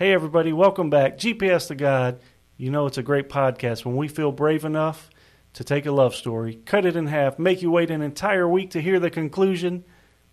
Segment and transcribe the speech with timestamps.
[0.00, 1.18] Hey, everybody, welcome back.
[1.18, 2.20] GPS to God.
[2.56, 5.10] You know, it's a great podcast when we feel brave enough
[5.52, 8.70] to take a love story, cut it in half, make you wait an entire week
[8.70, 9.84] to hear the conclusion.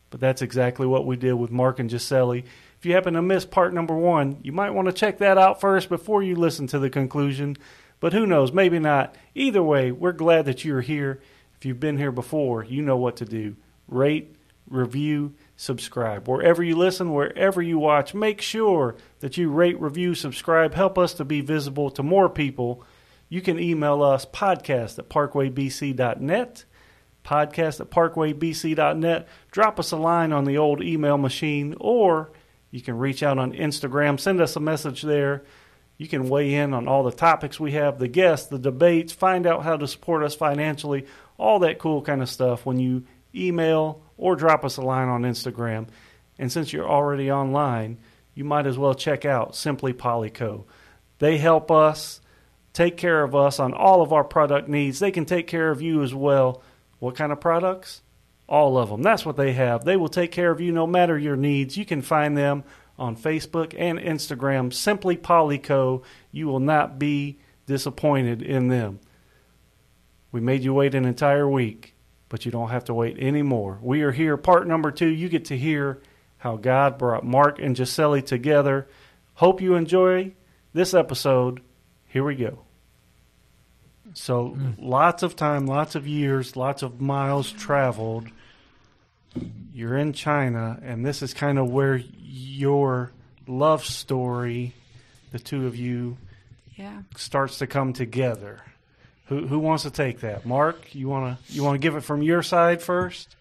[0.09, 2.43] But that's exactly what we did with Mark and Gisele.
[2.77, 5.59] If you happen to miss part number one, you might want to check that out
[5.59, 7.57] first before you listen to the conclusion.
[7.99, 9.17] But who knows, maybe not.
[9.35, 11.19] Either way, we're glad that you're here.
[11.57, 13.57] If you've been here before, you know what to do.
[13.89, 14.33] Rate,
[14.69, 16.27] review, subscribe.
[16.27, 20.75] Wherever you listen, wherever you watch, make sure that you rate, review, subscribe.
[20.75, 22.83] Help us to be visible to more people.
[23.27, 26.65] You can email us podcast at parkwaybc.net.
[27.25, 29.27] Podcast at parkwaybc.net.
[29.51, 32.31] Drop us a line on the old email machine, or
[32.71, 34.17] you can reach out on Instagram.
[34.19, 35.43] Send us a message there.
[35.97, 39.47] You can weigh in on all the topics we have, the guests, the debates, find
[39.47, 41.07] out how to support us financially,
[41.39, 43.03] all that cool kind of stuff when you
[43.45, 45.87] email or drop us a line on Instagram.
[46.39, 47.97] And since you're already online,
[48.33, 50.65] you might as well check out Simply Polyco.
[51.19, 52.21] They help us
[52.73, 54.99] take care of us on all of our product needs.
[54.99, 56.61] They can take care of you as well.
[56.99, 58.03] What kind of products?
[58.47, 59.01] All of them.
[59.01, 59.83] That's what they have.
[59.83, 61.77] They will take care of you no matter your needs.
[61.77, 62.63] You can find them
[62.99, 66.03] on Facebook and Instagram, Simply Polyco.
[66.31, 68.99] You will not be disappointed in them.
[70.31, 71.95] We made you wait an entire week
[72.29, 73.79] but you don't have to wait anymore.
[73.81, 75.07] We are here, part number two.
[75.07, 76.01] You get to hear
[76.37, 78.87] how God brought Mark and Gisele together.
[79.35, 80.33] Hope you enjoy
[80.73, 81.61] this episode.
[82.07, 82.59] Here we go.
[84.13, 84.75] So, mm.
[84.79, 88.27] lots of time, lots of years, lots of miles traveled.
[89.73, 93.11] You're in China, and this is kind of where your
[93.47, 94.73] love story,
[95.31, 96.17] the two of you,
[96.75, 97.01] yeah.
[97.15, 98.61] starts to come together.
[99.29, 100.45] Who who wants to take that?
[100.45, 103.35] Mark, you want to you want to give it from your side first?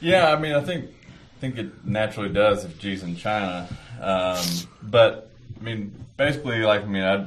[0.00, 3.68] Yeah, I mean, I think I think it naturally does if G's in China,
[4.00, 4.44] um,
[4.82, 7.26] but I mean, basically, like I mean, I'd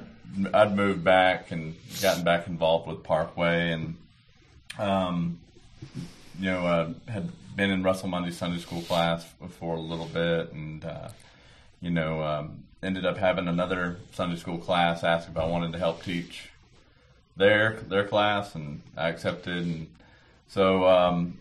[0.53, 3.95] I'd moved back and gotten back involved with Parkway, and
[4.79, 5.39] um,
[6.39, 9.23] you know, uh, had been in Russell Mundy Sunday School class
[9.59, 11.09] for a little bit, and uh,
[11.79, 15.77] you know, um, ended up having another Sunday School class ask if I wanted to
[15.77, 16.49] help teach
[17.35, 19.65] their their class, and I accepted.
[19.65, 19.87] And
[20.47, 21.39] so, um,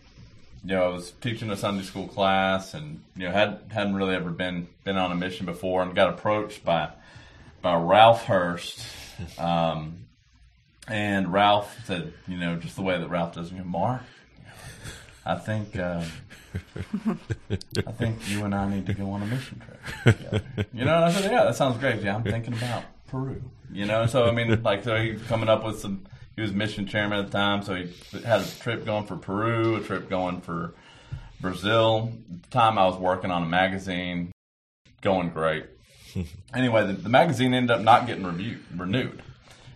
[0.63, 4.15] you know, I was teaching a Sunday school class, and you know, had hadn't really
[4.15, 6.89] ever been been on a mission before, and got approached by
[7.61, 8.85] by Ralph Hurst.
[9.37, 10.05] Um,
[10.87, 14.01] and Ralph said, you know, just the way that Ralph does, you Mark,
[15.25, 16.03] I think uh,
[17.87, 20.43] I think you and I need to go on a mission trip together.
[20.73, 22.01] You know, and I said, yeah, that sounds great.
[22.01, 23.43] Yeah, I'm thinking about Peru.
[23.71, 26.03] You know, so I mean, like, so he's coming up with some.
[26.35, 27.93] He was mission chairman at the time, so he
[28.23, 30.73] had a trip going for Peru, a trip going for
[31.39, 32.11] Brazil.
[32.33, 34.31] At the time I was working on a magazine,
[35.01, 35.65] going great.
[36.55, 39.21] anyway, the, the, magazine ended up not getting reviewed, renewed.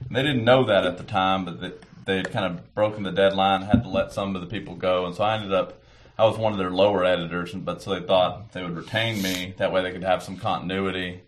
[0.08, 1.72] And they didn't know that at the time, but they,
[2.06, 5.06] they had kind of broken the deadline, had to let some of the people go,
[5.06, 5.80] and so I ended up.
[6.18, 9.54] I was one of their lower editors, but so they thought they would retain me.
[9.58, 11.22] That way, they could have some continuity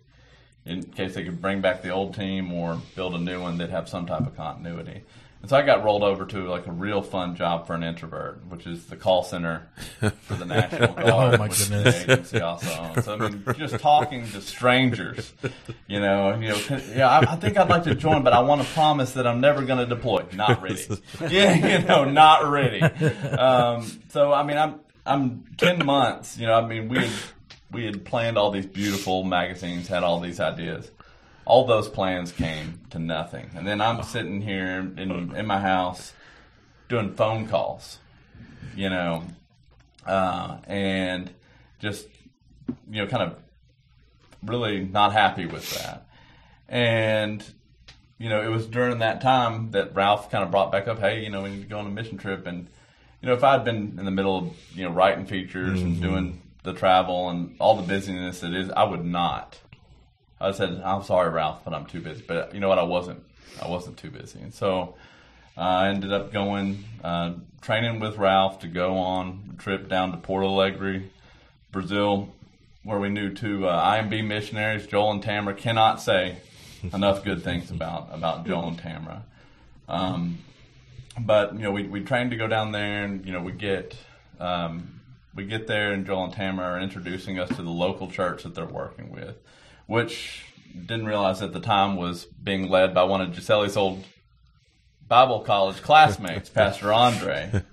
[0.65, 3.69] in case they could bring back the old team or build a new one that
[3.69, 5.03] have some type of continuity.
[5.41, 8.45] And so I got rolled over to like a real fun job for an introvert,
[8.49, 12.03] which is the call center for the National Guard, oh my which goodness.
[12.03, 13.05] the agency also owns.
[13.05, 15.33] So I mean, just talking to strangers,
[15.87, 18.61] you know, you know, yeah, I, I think I'd like to join, but I want
[18.61, 20.25] to promise that I'm never going to deploy.
[20.33, 20.85] Not ready.
[21.29, 22.81] yeah, you know, not ready.
[22.81, 26.37] Um, so I mean, I'm I'm ten months.
[26.37, 27.09] You know, I mean, we
[27.71, 30.91] we had planned all these beautiful magazines, had all these ideas.
[31.45, 33.49] All those plans came to nothing.
[33.55, 36.13] And then I'm sitting here in in my house
[36.87, 37.99] doing phone calls,
[38.75, 39.23] you know,
[40.05, 41.31] uh, and
[41.79, 42.07] just
[42.89, 43.37] you know, kind of
[44.43, 46.07] really not happy with that.
[46.67, 47.43] And
[48.17, 51.23] you know, it was during that time that Ralph kind of brought back up, hey,
[51.23, 52.45] you know, we need to go on a mission trip.
[52.45, 52.67] And
[53.21, 55.87] you know, if I'd been in the middle of you know writing features mm-hmm.
[55.87, 59.59] and doing the travel and all the busyness it is, I would not.
[60.41, 62.23] I said, I'm sorry, Ralph, but I'm too busy.
[62.25, 62.79] But you know what?
[62.79, 63.23] I wasn't.
[63.61, 64.95] I wasn't too busy, and so
[65.57, 70.11] uh, I ended up going uh, training with Ralph to go on a trip down
[70.11, 71.03] to Porto Alegre,
[71.71, 72.29] Brazil,
[72.83, 75.53] where we knew two uh, IMB missionaries, Joel and Tamara.
[75.55, 76.37] Cannot say
[76.93, 79.23] enough good things about about Joel and Tamara.
[79.89, 80.37] Um,
[81.19, 83.97] but you know, we we trained to go down there, and you know, we get
[84.39, 84.98] um,
[85.35, 88.55] we get there and Joel and Tamara are introducing us to the local church that
[88.55, 89.37] they're working with,
[89.87, 90.43] which
[90.73, 94.03] didn't realize at the time was being led by one of Gisele's old
[95.07, 97.63] Bible college classmates, Pastor Andre.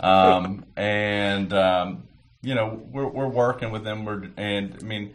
[0.00, 2.08] Um, and, um,
[2.42, 4.04] you know, we're, we're working with them.
[4.04, 5.14] We're, and I mean,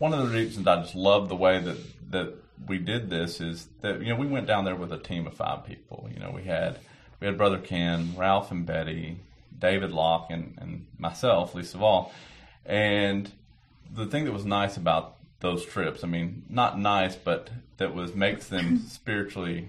[0.00, 1.76] one of the reasons I just love the way that
[2.10, 2.34] that
[2.66, 5.34] we did this is that you know we went down there with a team of
[5.34, 6.08] five people.
[6.12, 6.78] You know, we had
[7.20, 9.18] we had brother Ken, Ralph and Betty,
[9.60, 12.12] David Locke, and, and myself, least of all.
[12.66, 13.30] And
[13.94, 18.14] the thing that was nice about those trips, I mean, not nice, but that was
[18.14, 19.68] makes them spiritually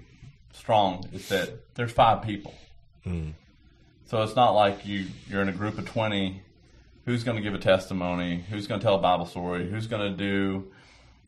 [0.54, 2.54] strong, is that there's five people.
[3.06, 3.34] Mm.
[4.06, 6.42] So it's not like you you're in a group of twenty.
[7.06, 8.44] Who's going to give a testimony?
[8.50, 9.68] Who's going to tell a Bible story?
[9.68, 10.72] Who's going to do,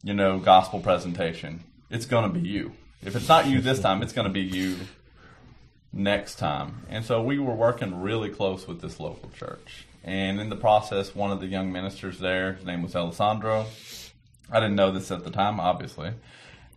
[0.03, 1.63] you know, gospel presentation?
[1.89, 2.73] It's going to be you.
[3.01, 4.77] If it's not you this time, it's going to be you
[5.93, 6.81] next time.
[6.89, 9.85] And so we were working really close with this local church.
[10.03, 13.67] And in the process, one of the young ministers there, his name was Alessandro.
[14.51, 16.11] I didn't know this at the time, obviously,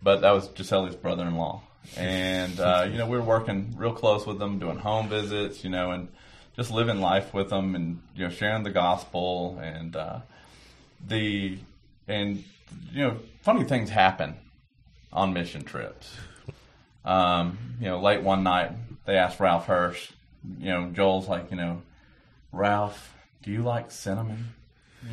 [0.01, 1.61] but that was Giselle's brother-in-law.
[1.95, 5.69] And uh, you know, we were working real close with them, doing home visits, you
[5.69, 6.09] know, and
[6.55, 10.19] just living life with them, and you know, sharing the gospel, and uh,
[11.05, 11.57] the
[12.07, 12.43] and
[12.91, 14.35] you know, funny things happen
[15.13, 16.13] on mission trips.
[17.05, 18.71] Um, you know, late one night,
[19.07, 20.11] they asked Ralph Hirsch.
[20.59, 21.81] You know, Joel's like, you know,
[22.51, 24.53] Ralph, do you like cinnamon?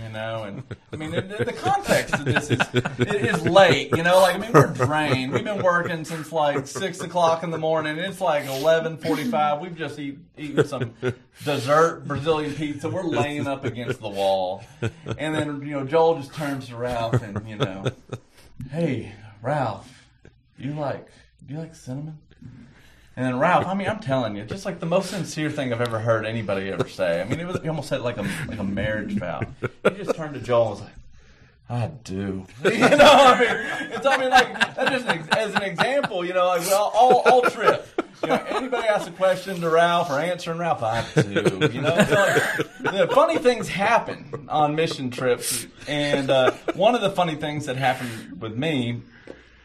[0.02, 2.58] You know, and I mean, the, the context of this is
[2.98, 3.90] it is late.
[3.96, 5.32] You know, like I mean, we're drained.
[5.32, 7.98] We've been working since like six o'clock in the morning.
[7.98, 9.60] It's like eleven forty-five.
[9.60, 10.94] We've just eat, eaten some
[11.44, 12.88] dessert Brazilian pizza.
[12.88, 17.22] We're laying up against the wall, and then you know, Joel just turns to Ralph
[17.22, 17.84] and you know,
[18.70, 19.12] hey,
[19.42, 20.08] Ralph,
[20.58, 21.08] you like
[21.46, 22.18] do you like cinnamon?
[23.16, 25.80] And then Ralph, I mean, I'm telling you, just like the most sincere thing I've
[25.80, 27.20] ever heard anybody ever say.
[27.20, 29.40] I mean, it was he almost said like a like a marriage vow.
[29.60, 30.92] He just turned to Joel and was like,
[31.70, 35.06] "I do." You know, I mean, it's I mean like that just
[35.36, 36.24] as an example.
[36.24, 37.86] You know, like well, all all trip.
[38.20, 41.70] You know, anybody asks a question to Ralph or answering Ralph, I do.
[41.72, 47.00] You know, so like, the funny things happen on mission trips, and uh, one of
[47.00, 49.02] the funny things that happened with me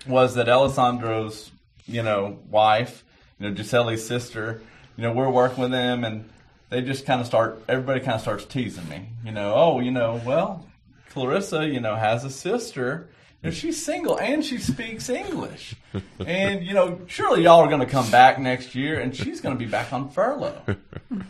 [0.05, 1.51] was that Alessandro's,
[1.87, 3.03] you know, wife
[3.39, 4.61] you know, Giselle's sister,
[4.97, 6.29] you know, we're working with them and
[6.69, 9.91] they just kind of start, everybody kind of starts teasing me, you know, oh, you
[9.91, 10.65] know, well,
[11.09, 13.09] Clarissa, you know, has a sister.
[13.41, 15.73] You know, she's single and she speaks English.
[16.19, 19.57] And, you know, surely y'all are going to come back next year and she's going
[19.57, 20.61] to be back on furlough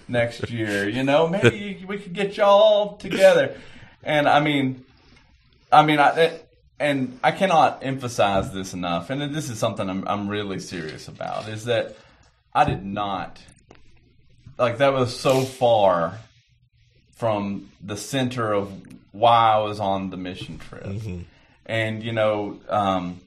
[0.08, 0.90] next year.
[0.90, 3.56] You know, maybe we could get y'all together.
[4.04, 4.84] And I mean,
[5.72, 6.49] I mean, I, it,
[6.80, 11.48] and I cannot emphasize this enough, and this is something I'm, I'm really serious about,
[11.50, 11.96] is that
[12.54, 13.40] I did not,
[14.58, 16.20] like, that was so far
[17.16, 18.72] from the center of
[19.12, 20.86] why I was on the mission trip.
[20.86, 21.22] Mm-hmm.
[21.66, 23.20] And, you know, um,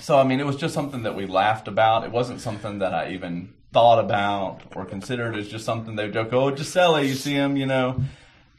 [0.00, 2.04] so, I mean, it was just something that we laughed about.
[2.04, 5.36] It wasn't something that I even thought about or considered.
[5.36, 8.02] It's just something they joke, oh, Giselle, you see him, you know,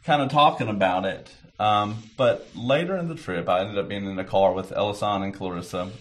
[0.05, 1.29] kind of talking about it.
[1.59, 5.21] Um, but later in the trip, I ended up being in a car with Ellison
[5.21, 5.91] and Clarissa,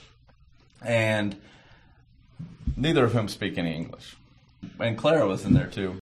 [0.84, 1.36] and
[2.76, 4.16] neither of whom speak any English.
[4.78, 5.98] And Clara was in there too,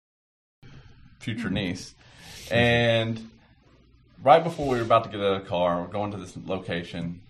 [1.19, 1.95] future niece.
[2.51, 3.29] And
[4.21, 6.35] right before we were about to get out of the car, we're going to this
[6.45, 7.21] location.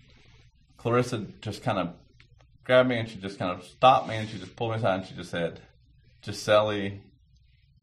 [0.76, 1.94] Clarissa just kind of
[2.64, 5.00] grabbed me and she just kind of stopped me and she just pulled me aside
[5.00, 5.60] and she just said,
[6.24, 6.90] Giselle,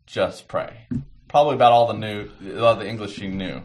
[0.05, 0.87] just pray.
[1.27, 3.63] Probably about all the new, all the English she knew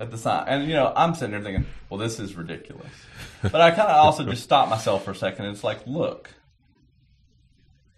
[0.00, 0.46] at the sign.
[0.48, 2.92] And you know, I'm sitting there thinking, well, this is ridiculous.
[3.42, 5.46] But I kind of also just stopped myself for a second.
[5.46, 6.30] And it's like, look,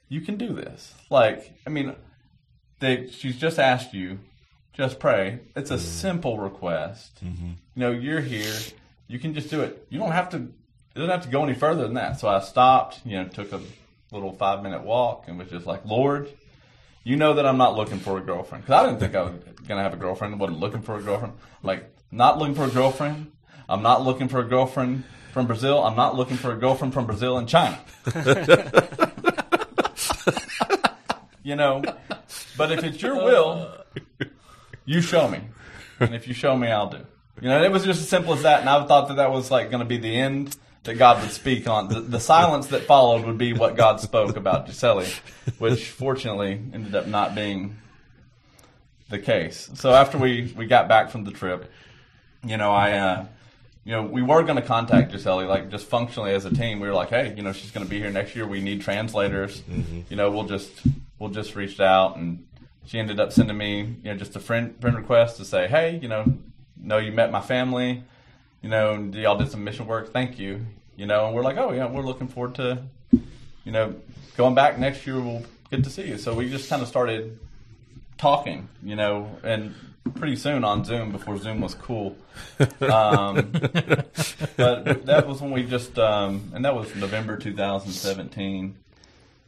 [0.09, 0.95] you can do this.
[1.11, 1.95] Like, I mean,
[2.81, 4.19] they she's just asked you,
[4.73, 5.41] just pray.
[5.55, 5.81] It's a mm.
[5.81, 7.25] simple request.
[7.25, 7.47] Mm-hmm.
[7.47, 8.55] You know, you're here.
[9.07, 9.87] You can just do it.
[9.91, 10.37] You don't have to.
[10.37, 12.21] It doesn't have to go any further than that.
[12.21, 13.01] So I stopped.
[13.05, 13.61] You know, took a
[14.13, 16.29] little five minute walk and was just like, Lord,
[17.05, 19.35] you know that I'm not looking for a girlfriend because I didn't think I was
[19.69, 20.35] gonna have a girlfriend.
[20.35, 21.35] I wasn't looking for a girlfriend.
[21.63, 23.31] Like not looking for a girlfriend.
[23.69, 25.85] I'm not looking for a girlfriend from Brazil.
[25.85, 27.79] I'm not looking for a girlfriend from Brazil and China.
[31.43, 31.83] you know,
[32.57, 33.85] but if it's your will,
[34.85, 35.41] you show me,
[36.01, 37.05] and if you show me, I'll do.
[37.41, 39.51] You know, it was just as simple as that, and I thought that that was
[39.51, 41.89] like going to be the end that God would speak on.
[41.89, 45.07] The, the, silence that followed would be what God spoke about Gisele,
[45.59, 47.79] which fortunately ended up not being
[49.09, 49.71] the case.
[49.75, 51.71] So after we, we got back from the trip,
[52.45, 53.27] you know, I, uh,
[53.85, 56.81] you know, we were going to contact Gisele, like just functionally as a team.
[56.81, 58.47] We were like, hey, you know, she's going to be here next year.
[58.47, 59.63] We need translators.
[59.63, 60.01] Mm-hmm.
[60.11, 60.71] You know, we'll just
[61.19, 62.47] we'll just reach out, and
[62.87, 65.99] she ended up sending me, you know, just a friend friend request to say, hey,
[66.01, 66.25] you know,
[66.79, 68.05] know you met my family
[68.65, 70.11] you know, y'all did some mission work.
[70.11, 70.65] Thank you.
[70.97, 73.95] You know, and we're like, oh yeah, we're looking forward to, you know,
[74.39, 75.21] going back next year.
[75.21, 76.17] We'll get to see you.
[76.17, 77.39] So we just kind of started
[78.17, 79.75] talking, you know, and
[80.15, 82.17] pretty soon on Zoom before Zoom was cool.
[82.81, 83.51] Um,
[84.57, 88.77] but that was when we just, um, and that was November 2017,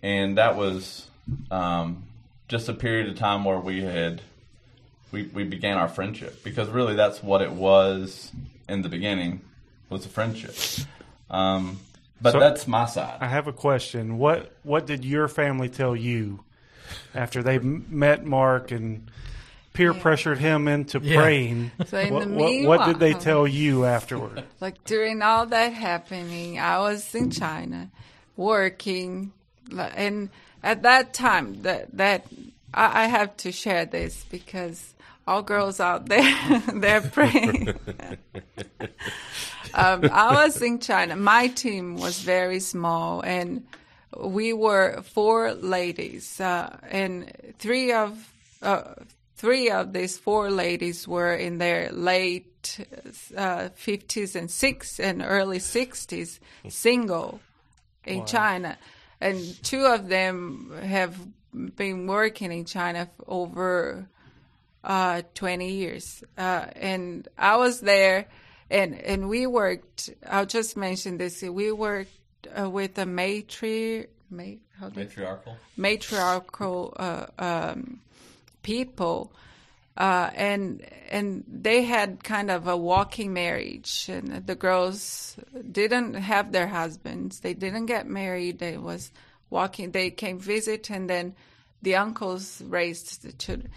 [0.02, 1.08] and that was
[1.50, 2.04] um,
[2.48, 4.20] just a period of time where we had
[5.10, 8.30] we we began our friendship because really that's what it was
[8.68, 9.40] in the beginning
[9.90, 10.54] was a friendship.
[11.30, 11.80] Um,
[12.20, 13.18] but So- that's my side.
[13.20, 14.18] I have a question.
[14.18, 16.40] What what did your family tell you
[17.14, 19.10] after they met Mark and
[19.72, 21.20] peer pressured him into Yeah.
[21.20, 21.70] praying?
[21.86, 24.44] So in what, the what, what did they tell you afterward?
[24.60, 27.90] Like during all that happening, I was in China
[28.36, 29.32] working,
[29.76, 30.30] and
[30.62, 32.26] at that time, that that
[32.72, 34.94] I, I have to share this because
[35.26, 37.68] all girls out there they're praying.
[39.74, 41.16] um, I was in China.
[41.16, 43.66] My team was very small, and
[44.18, 48.94] we were four ladies, uh, and three of uh,
[49.36, 52.80] three of these four ladies were in their late
[53.36, 57.40] uh, 50s and six and early 60s, single
[58.04, 58.78] in China,
[59.20, 61.16] and two of them have
[61.76, 64.08] been working in China for over
[64.86, 66.22] uh, 20 years.
[66.38, 68.26] Uh, and I was there
[68.70, 72.10] and, and we worked, I'll just mention this, we worked
[72.58, 74.44] uh, with a matri, ma-
[74.78, 75.56] how do you- Matriarchal.
[75.76, 78.00] matriarchal uh, um,
[78.62, 79.32] people,
[79.96, 85.36] uh, and and they had kind of a walking marriage, and the girls
[85.72, 87.40] didn't have their husbands.
[87.40, 88.58] They didn't get married.
[88.58, 89.10] They was
[89.48, 89.92] walking.
[89.92, 91.34] They came visit, and then
[91.82, 93.70] the uncles raised the children.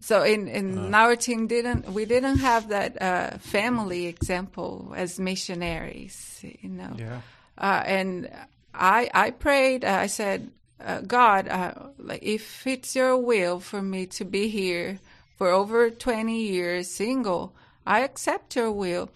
[0.00, 6.40] So in in our team didn't we didn't have that uh, family example as missionaries,
[6.42, 7.20] you know Yeah.
[7.58, 8.30] uh, and
[8.72, 9.84] I I prayed.
[9.84, 14.98] I said, uh, God, uh, like if it's Your will for me to be here
[15.36, 17.52] for over twenty years, single,
[17.84, 19.10] I accept Your will.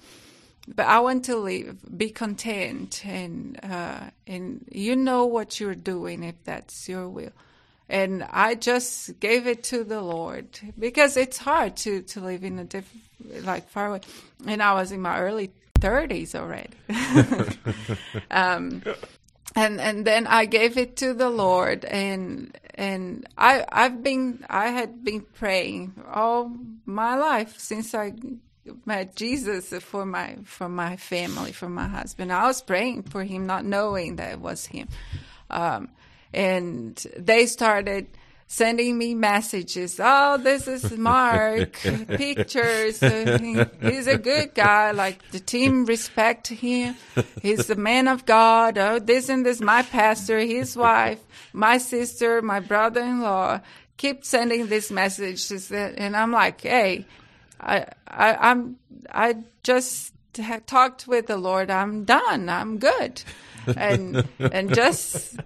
[0.66, 6.24] But I want to live, be content, and uh, and You know what You're doing
[6.24, 7.32] if that's Your will.
[7.88, 12.58] And I just gave it to the Lord because it's hard to to live in
[12.58, 14.00] a different, like far away.
[14.46, 15.50] And I was in my early
[15.80, 16.70] thirties already.
[18.30, 18.82] um,
[19.54, 24.68] and and then I gave it to the Lord, and and I I've been I
[24.68, 26.50] had been praying all
[26.86, 28.14] my life since I
[28.86, 32.32] met Jesus for my for my family for my husband.
[32.32, 34.88] I was praying for him, not knowing that it was him,
[35.50, 35.88] um,
[36.34, 38.06] and they started
[38.46, 39.98] sending me messages.
[40.02, 41.72] Oh, this is Mark.
[42.08, 43.02] Pictures.
[43.02, 44.90] Uh, he- he's a good guy.
[44.92, 46.96] Like the team respect him.
[47.42, 48.76] He's the man of God.
[48.78, 49.60] Oh, this and this.
[49.60, 51.20] My pastor, his wife,
[51.52, 53.60] my sister, my brother-in-law
[53.96, 57.06] keep sending these messages, and I'm like, hey,
[57.60, 58.76] I, I I'm
[59.10, 60.12] I just
[60.66, 61.70] talked with the Lord.
[61.70, 62.48] I'm done.
[62.48, 63.22] I'm good,
[63.76, 65.36] and and just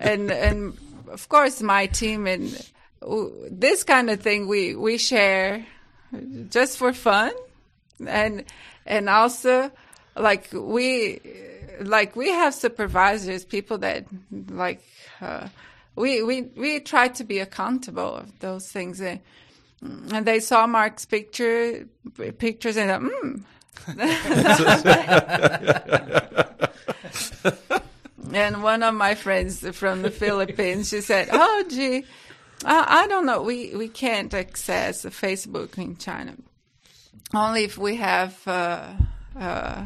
[0.00, 0.78] and and
[1.10, 2.70] of course my team and
[3.50, 5.66] this kind of thing we we share
[6.50, 7.32] just for fun,
[8.06, 8.44] and
[8.86, 9.70] and also
[10.16, 11.20] like we
[11.80, 14.06] like we have supervisors, people that
[14.50, 14.82] like.
[15.20, 15.48] Uh,
[15.94, 19.20] we, we we try to be accountable of those things, and,
[19.82, 21.86] and they saw Mark's picture
[22.38, 23.42] pictures and mm,
[28.32, 32.04] and one of my friends from the Philippines, she said, "Oh, gee,
[32.64, 33.42] I, I don't know.
[33.42, 36.34] We we can't access Facebook in China.
[37.34, 38.88] Only if we have uh,
[39.38, 39.84] uh,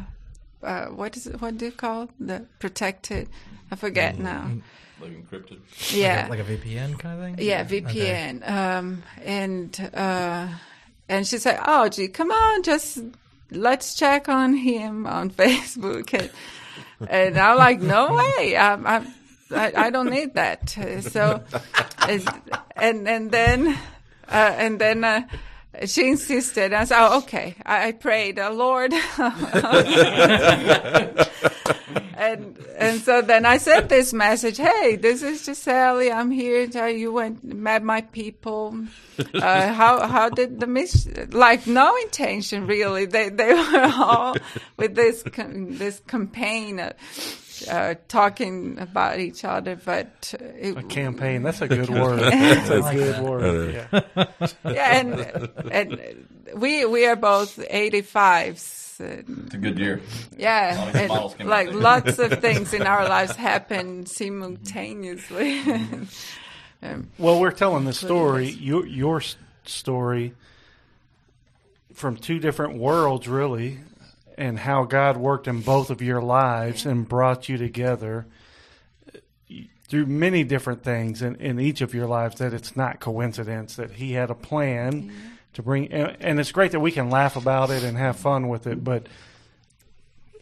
[0.63, 1.41] uh, what is it?
[1.41, 2.09] What do you call it?
[2.19, 3.29] the protected?
[3.71, 4.51] I forget now.
[4.99, 5.59] Like encrypted.
[5.95, 7.45] Yeah, Like a VPN kind of thing?
[7.45, 7.81] yeah, Okay.
[7.81, 8.49] VPN.
[8.49, 10.47] Um, and uh,
[11.09, 12.99] and she said, "Oh, gee, come on, just
[13.51, 16.29] let's check on him on Facebook." And,
[17.09, 19.07] and I'm like, "No way, I'm, I'm,
[19.51, 21.43] I, I don't need that." So,
[22.07, 22.27] and
[22.75, 23.67] and, and then
[24.27, 25.03] uh, and then.
[25.03, 25.27] Uh,
[25.85, 26.73] she insisted.
[26.73, 28.93] I said, oh, "Okay." I, I prayed, uh, "Lord,"
[32.17, 34.57] and and so then I sent this message.
[34.57, 36.11] Hey, this is Giselle.
[36.11, 36.63] I'm here.
[36.87, 38.85] You went met my people.
[39.33, 41.07] Uh, how how did the miss?
[41.29, 43.05] Like no intention really.
[43.05, 44.35] They they were all
[44.77, 46.79] with this com- this campaign.
[47.69, 51.43] Uh, talking about each other, but uh, it, A campaign.
[51.43, 52.19] That's a good word.
[52.19, 53.73] That's a good word.
[53.73, 54.01] Yeah.
[54.65, 58.99] yeah, and and we we are both 85s.
[58.99, 60.01] It's a good year.
[60.35, 65.61] Yeah, and models came out like lots of things in our lives happen simultaneously.
[66.83, 69.21] Um, Well, we're telling the That's what it story, your your
[69.65, 70.35] story,
[71.93, 73.79] from two different worlds, really,
[74.37, 78.25] and how God worked in both of your lives and brought you together
[79.87, 82.35] through many different things in, in each of your lives.
[82.35, 85.11] That it's not coincidence that He had a plan
[85.53, 88.47] to bring, and, and it's great that we can laugh about it and have fun
[88.47, 89.07] with it, but.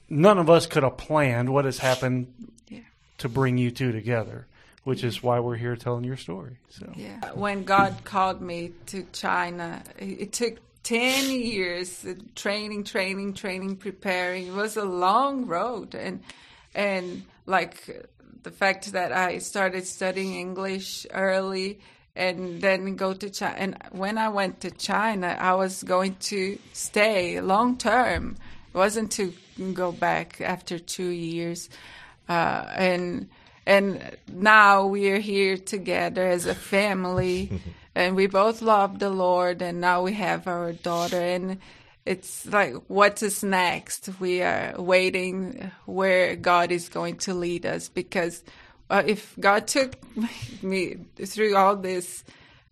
[0.07, 2.31] None of us could have planned what has happened
[2.67, 2.81] Yeah.
[3.17, 4.45] to bring you two together,
[4.83, 6.57] which is why we're here telling your story.
[6.69, 7.31] So Yeah.
[7.33, 14.47] When God called me to China, it it took 10 years training, training, training, preparing.
[14.47, 15.95] It was a long road.
[15.95, 16.21] And,
[16.75, 18.07] and like
[18.43, 21.79] the fact that I started studying English early
[22.15, 23.55] and then go to China.
[23.57, 28.37] And when I went to China, I was going to stay long term.
[28.71, 29.33] It wasn't to
[29.73, 31.67] go back after two years.
[32.29, 33.27] Uh, and,
[33.65, 37.59] and now we are here together as a family
[37.95, 41.57] and we both love the lord and now we have our daughter and
[42.05, 44.09] it's like what is next?
[44.19, 48.43] We are waiting where god is going to lead us because
[48.89, 49.95] uh, if god took
[50.61, 52.23] me through all this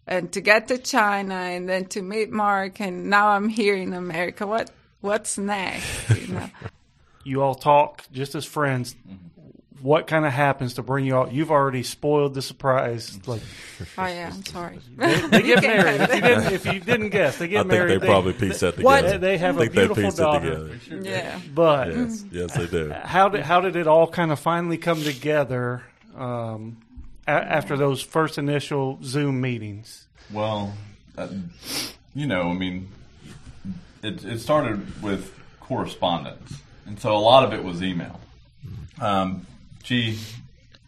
[0.06, 3.94] and to get to china and then to meet mark and now i'm here in
[3.94, 4.70] america what
[5.02, 6.50] what's next you know?
[7.24, 8.96] You all talk just as friends.
[9.84, 11.30] What kind of happens to bring you all?
[11.30, 13.20] You've already spoiled the surprise.
[13.28, 13.42] Like
[13.98, 16.00] oh yeah i'm sorry they You get married.
[16.02, 18.02] If you didn't, if you didn't guess, they I get think married.
[18.02, 18.84] they probably pieced that together.
[18.86, 19.02] What?
[19.02, 19.18] together.
[19.18, 20.68] They have I a think they beautiful pieced daughter.
[20.72, 21.02] it together.
[21.10, 22.92] yeah But Yes, yes, they do.
[23.04, 25.84] how did how did it all kind of finally come together
[26.16, 26.78] um,
[27.28, 30.08] a- after those first initial Zoom meetings?
[30.32, 30.74] Well,
[31.18, 31.28] uh,
[32.16, 32.88] you know, I mean,
[34.02, 36.54] it, it started with correspondence,
[36.86, 38.18] and so a lot of it was email.
[39.02, 39.46] Um,
[39.84, 40.18] she,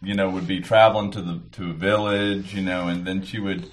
[0.02, 3.38] you know, would be traveling to the to a village, you know, and then she
[3.38, 3.70] would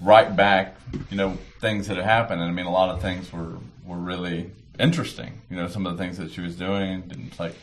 [0.00, 0.76] write back,
[1.10, 2.40] you know, things that had happened.
[2.40, 5.42] And I mean, a lot of things were were really interesting.
[5.50, 7.54] You know, some of the things that she was doing, and like.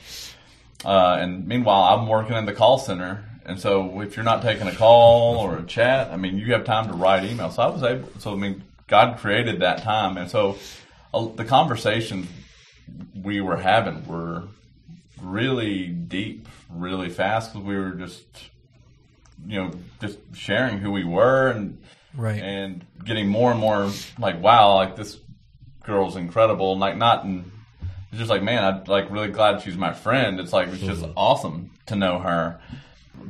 [0.86, 4.67] Uh, and meanwhile, I'm working in the call center, and so if you're not taking
[4.67, 7.50] a call or a chat, I mean, you have time to write email.
[7.50, 8.08] So I was able.
[8.20, 10.60] So I mean, God created that time, and so
[11.15, 12.28] uh, the conversations
[13.15, 14.43] we were having were
[15.21, 18.25] really deep, really fast because we were just,
[19.45, 21.77] you know, just sharing who we were and
[22.15, 22.41] Right.
[22.41, 25.19] and getting more and more like, wow, like this
[25.84, 26.77] girl's incredible.
[26.77, 27.51] Like not in,
[28.10, 30.39] it's just like, man, I'm like really glad she's my friend.
[30.39, 31.13] It's like it's just mm-hmm.
[31.15, 32.60] awesome to know her.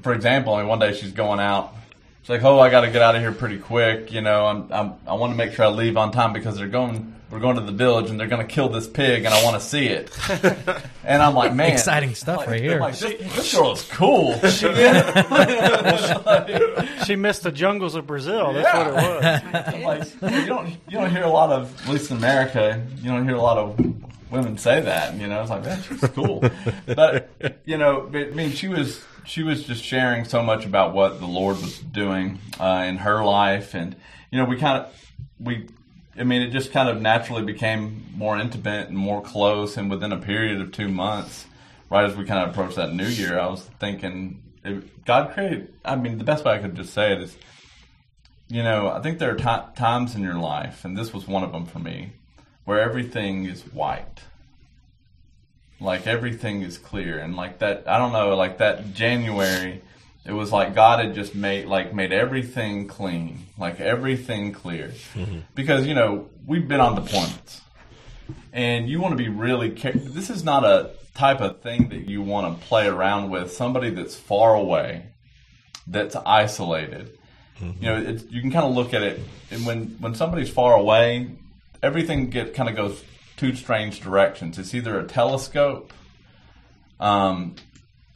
[0.03, 1.73] For example, I mean, one day she's going out.
[2.21, 4.11] She's like, oh, I got to get out of here pretty quick.
[4.11, 6.67] You know, I'm, I'm I want to make sure I leave on time because they're
[6.67, 7.13] going.
[7.29, 9.61] We're going to the village and they're going to kill this pig and I want
[9.61, 10.17] to see it.
[11.03, 12.79] and I'm like, man, Exciting stuff like, right I'm here.
[12.79, 14.39] Like, this, this girl is cool.
[17.05, 18.53] She missed the jungles of Brazil.
[18.53, 20.15] That's what it was.
[20.21, 23.25] like you don't you don't hear a lot of at least in America you don't
[23.25, 26.43] hear a lot of women say that you know it's like that's just cool
[26.85, 27.29] but
[27.65, 31.27] you know I mean she was she was just sharing so much about what the
[31.27, 33.95] Lord was doing uh, in her life and
[34.31, 34.93] you know we kind of
[35.39, 35.67] we
[36.17, 40.11] I mean it just kind of naturally became more intimate and more close and within
[40.11, 41.45] a period of two months
[41.89, 44.41] right as we kind of approached that new year I was thinking
[45.05, 47.37] God created I mean the best way I could just say it is
[48.49, 51.43] you know, I think there are ti times in your life, and this was one
[51.43, 52.13] of them for me,
[52.63, 54.21] where everything is white.
[55.79, 59.81] Like everything is clear, and like that, I don't know, like that January,
[60.27, 64.93] it was like God had just made like made everything clean, like everything clear,
[65.55, 67.61] because you know we've been on deployments,
[68.53, 69.71] and you want to be really.
[69.71, 73.51] Care- this is not a type of thing that you want to play around with.
[73.51, 75.07] Somebody that's far away,
[75.87, 77.17] that's isolated
[77.59, 80.75] you know, it's, you can kind of look at it, and when when somebody's far
[80.75, 81.31] away,
[81.81, 83.03] everything get kind of goes
[83.35, 84.59] two strange directions.
[84.59, 85.91] It's either a telescope,
[86.99, 87.55] um,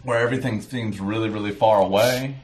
[0.03, 2.35] where everything seems really really far away,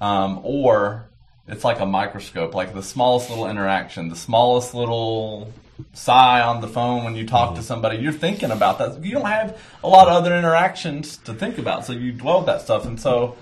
[0.00, 1.08] um, or
[1.48, 5.52] it's like a microscope, like the smallest little interaction, the smallest little
[5.92, 7.98] sigh on the phone when you talk to somebody.
[7.98, 9.04] You're thinking about that.
[9.04, 12.46] You don't have a lot of other interactions to think about, so you dwell with
[12.46, 12.84] that stuff.
[12.84, 13.36] And so,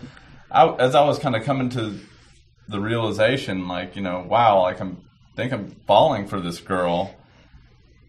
[0.51, 1.99] I, as I was kind of coming to
[2.69, 5.05] the realization, like you know, wow, like I'm
[5.37, 7.15] think I'm falling for this girl.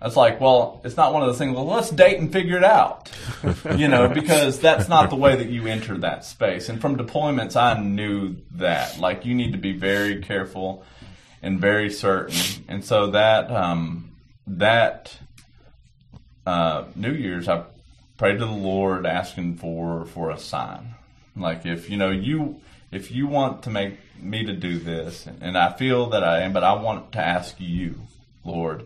[0.02, 1.56] It's like, well, it's not one of those things.
[1.56, 3.10] Well, let's date and figure it out,
[3.78, 6.70] you know, because that's not the way that you enter that space.
[6.70, 9.00] And from deployments, I knew that.
[9.00, 10.84] Like, you need to be very careful
[11.42, 12.66] and very certain.
[12.68, 14.12] And so that um,
[14.48, 15.18] that
[16.46, 17.64] uh, New Year's, I
[18.18, 20.96] prayed to the Lord asking for for a sign.
[21.36, 25.58] Like, if you know you if you want to make me to do this, and
[25.58, 28.02] I feel that I am, but I want to ask you,
[28.44, 28.86] Lord,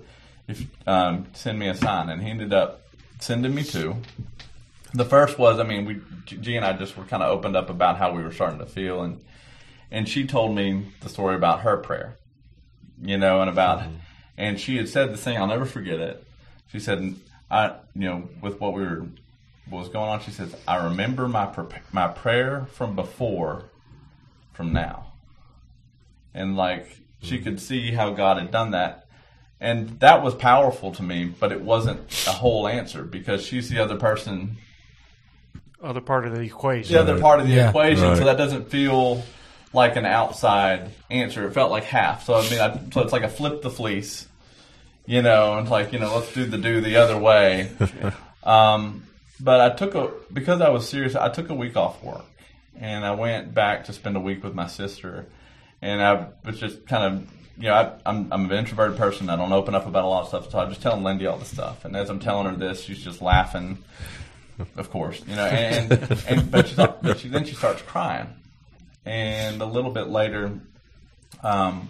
[0.49, 2.09] if um, send me a sign.
[2.09, 2.81] And he ended up
[3.19, 3.97] sending me two.
[4.93, 7.69] The first was, I mean, we G and I just were kind of opened up
[7.69, 9.23] about how we were starting to feel, and
[9.91, 12.17] and she told me the story about her prayer,
[13.01, 13.83] you know, and about,
[14.37, 16.23] and she had said the thing I'll never forget it.
[16.71, 17.15] She said,
[17.49, 19.07] I, you know, with what we were,
[19.69, 23.65] what was going on, she says, I remember my pre- my prayer from before,
[24.53, 25.07] from now,
[26.33, 29.07] and like she could see how God had done that,
[29.61, 33.79] and that was powerful to me, but it wasn't a whole answer because she's the
[33.79, 34.57] other person
[35.83, 36.93] Other part of the equation.
[36.93, 37.69] the other part of the Yeah.
[37.69, 39.23] equation, so that doesn't feel
[39.73, 41.47] like an outside answer.
[41.47, 42.25] It felt like half.
[42.25, 44.27] So I mean, I, so it's like a flip the fleece,
[45.05, 47.69] you know, and like you know, let's do the do the other way.
[48.43, 49.03] um,
[49.39, 51.15] but I took a because I was serious.
[51.15, 52.25] I took a week off work,
[52.79, 55.27] and I went back to spend a week with my sister,
[55.81, 57.27] and I was just kind of.
[57.59, 59.29] You know, I, I'm I'm an introverted person.
[59.29, 61.37] I don't open up about a lot of stuff, so I'm just telling Lindy all
[61.37, 61.83] the stuff.
[61.83, 63.79] And as I'm telling her this, she's just laughing,
[64.77, 65.45] of course, you know.
[65.45, 65.91] And,
[66.29, 68.27] and but, but she, then she starts crying,
[69.05, 70.57] and a little bit later,
[71.43, 71.89] um,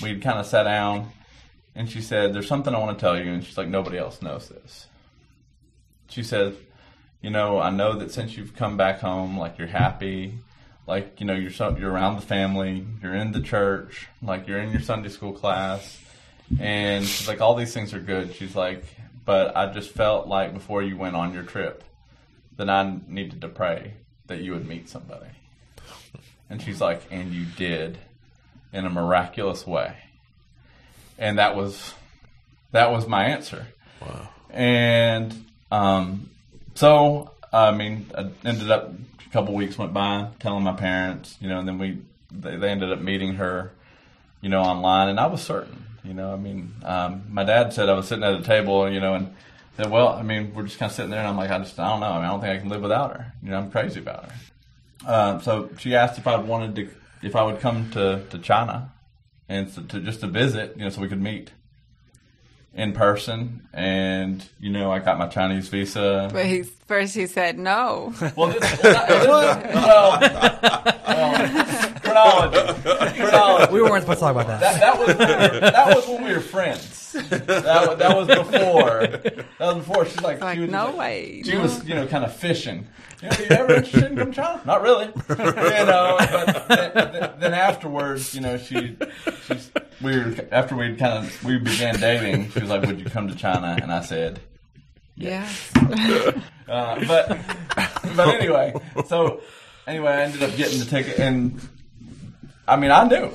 [0.00, 1.10] we kind of sat down,
[1.74, 4.22] and she said, "There's something I want to tell you," and she's like, "Nobody else
[4.22, 4.86] knows this."
[6.10, 6.56] She said,
[7.22, 10.38] "You know, I know that since you've come back home, like you're happy."
[10.88, 14.58] Like you know, you're so, you're around the family, you're in the church, like you're
[14.58, 16.00] in your Sunday school class,
[16.58, 18.34] and she's like, all these things are good.
[18.34, 18.82] She's like,
[19.26, 21.84] but I just felt like before you went on your trip,
[22.56, 23.92] that I needed to pray
[24.28, 25.28] that you would meet somebody.
[26.48, 27.98] And she's like, and you did
[28.72, 29.94] in a miraculous way.
[31.18, 31.92] And that was
[32.72, 33.66] that was my answer.
[34.00, 34.30] Wow.
[34.48, 36.30] And um,
[36.74, 38.94] so I mean, I ended up
[39.28, 41.98] a couple weeks went by telling my parents, you know, and then we
[42.32, 43.72] they, they ended up meeting her,
[44.40, 47.88] you know, online, and I was certain, you know, I mean, um, my dad said
[47.88, 49.34] I was sitting at a table, you know, and
[49.76, 51.78] said, well, I mean, we're just kind of sitting there, and I'm like, I just
[51.78, 53.58] I don't know, I mean, I don't think I can live without her, you know,
[53.58, 54.32] I'm crazy about her.
[55.06, 56.90] Uh, so she asked if I wanted to,
[57.26, 58.92] if I would come to, to China,
[59.48, 61.52] and so to just to visit, you know, so we could meet
[62.74, 66.28] in person, and you know, I got my Chinese visa.
[66.32, 68.14] But he first he said no.
[68.36, 70.20] Well, this, well, well,
[71.06, 71.87] well,
[72.22, 73.72] chronology, chronology.
[73.72, 74.60] We weren't supposed to talk about that.
[74.60, 77.12] That, that was when we were, that was when we were friends.
[77.12, 79.06] That, wa- that was before.
[79.58, 80.04] That was before.
[80.06, 81.42] She's like, Like she was no like- way.
[81.44, 81.62] She no.
[81.62, 82.86] was, you know, kind of fishing.
[83.22, 84.60] You know, you ever interested in come China?
[84.64, 85.06] Not really.
[85.06, 85.34] You
[85.86, 88.96] know, but then, then- then afterwards, you know, she,
[89.46, 89.70] she's,
[90.02, 92.50] we were after we kind of we began dating.
[92.50, 94.38] She was like, "Would you come to China?" And I said,
[95.16, 95.48] yeah.
[96.68, 97.38] uh, but
[98.14, 98.74] but anyway,
[99.06, 99.40] so
[99.86, 101.60] anyway, I ended up getting the ticket, and
[102.68, 103.30] I mean, I knew,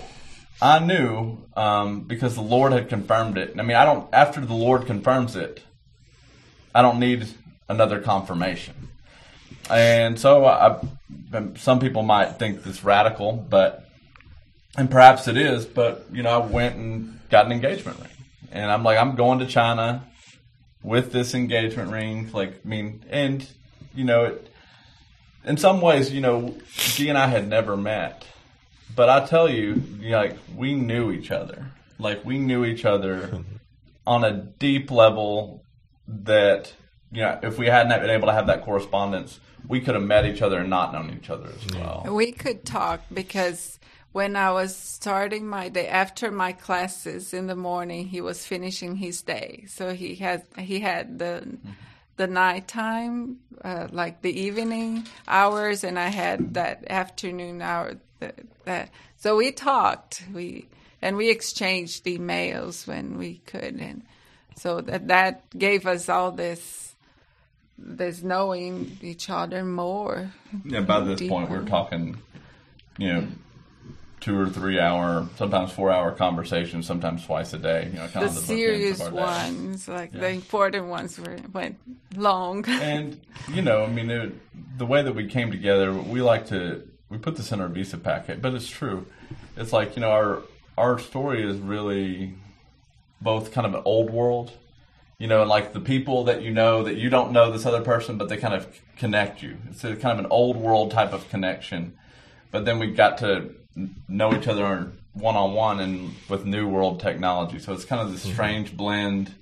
[0.61, 3.55] I knew um, because the Lord had confirmed it.
[3.57, 4.07] I mean, I don't.
[4.13, 5.61] After the Lord confirms it,
[6.73, 7.27] I don't need
[7.67, 8.89] another confirmation.
[9.69, 10.79] And so, I,
[11.55, 13.89] some people might think this radical, but
[14.77, 15.65] and perhaps it is.
[15.65, 18.09] But you know, I went and got an engagement ring,
[18.51, 20.03] and I'm like, I'm going to China
[20.83, 22.31] with this engagement ring.
[22.31, 23.47] Like, I mean, and
[23.95, 24.47] you know, it,
[25.45, 28.25] in some ways, you know, G and I had never met,
[28.95, 31.65] but I tell you, you like we knew each other.
[31.99, 33.43] Like we knew each other
[34.07, 35.63] on a deep level
[36.07, 36.73] that
[37.11, 40.25] you know, if we hadn't been able to have that correspondence, we could have met
[40.25, 42.05] each other and not known each other as well.
[42.09, 43.79] We could talk because
[44.13, 48.95] when I was starting my day after my classes in the morning, he was finishing
[48.95, 49.65] his day.
[49.67, 51.57] So he had he had the
[52.15, 57.95] the nighttime, uh, like the evening hours, and I had that afternoon hour.
[58.23, 60.23] That, that so we talked.
[60.33, 60.67] We
[61.01, 64.03] and we exchanged emails when we could, and
[64.55, 66.95] so that that gave us all this
[67.77, 70.31] this knowing each other more.
[70.63, 72.17] Yeah, by this point, we're talking,
[72.97, 73.27] you know,
[74.21, 77.89] two or three hour, sometimes four hour conversations, sometimes twice a day.
[77.91, 79.51] You know, kind the of the serious of our day.
[79.51, 80.21] ones, like Yeah.
[80.21, 81.77] the important ones, were went
[82.15, 82.63] long.
[82.69, 83.19] And
[83.51, 84.31] you know, I mean, it,
[84.77, 87.97] the way that we came together, we like to we put this in our visa
[87.97, 89.05] packet, but it's true.
[89.55, 90.41] It's like you know, our
[90.77, 92.33] our story is really
[93.21, 94.51] both kind of an old world,
[95.19, 97.81] you know, and like the people that you know that you don't know this other
[97.81, 99.57] person, but they kind of connect you.
[99.69, 101.95] It's a kind of an old world type of connection.
[102.49, 103.51] But then we got to
[104.07, 107.59] know each other one on one and with new world technology.
[107.59, 108.33] So it's kind of this mm-hmm.
[108.33, 109.35] strange blend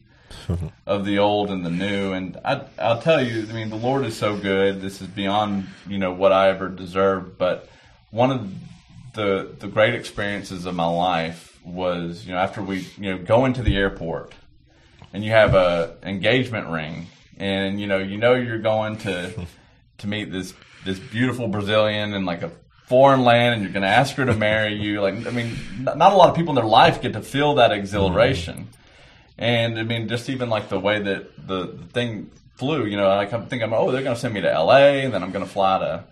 [0.85, 2.13] of the old and the new.
[2.13, 4.81] And I, I'll tell you, I mean, the Lord is so good.
[4.81, 7.37] This is beyond, you know, what I ever deserved.
[7.37, 7.69] But
[8.11, 8.51] one of
[9.13, 13.45] the the great experiences of my life was you know after we you know go
[13.45, 14.33] into the airport
[15.13, 19.33] and you have a engagement ring and you know you know you're going to
[19.97, 20.53] to meet this
[20.85, 22.51] this beautiful Brazilian in like a
[22.85, 25.97] foreign land and you're going to ask her to marry you like I mean not,
[25.97, 27.79] not a lot of people in their life get to feel that mm-hmm.
[27.79, 28.69] exhilaration
[29.37, 33.07] and I mean just even like the way that the, the thing flew you know
[33.07, 35.45] like I'm thinking oh they're going to send me to LA and then I'm going
[35.45, 36.03] to fly to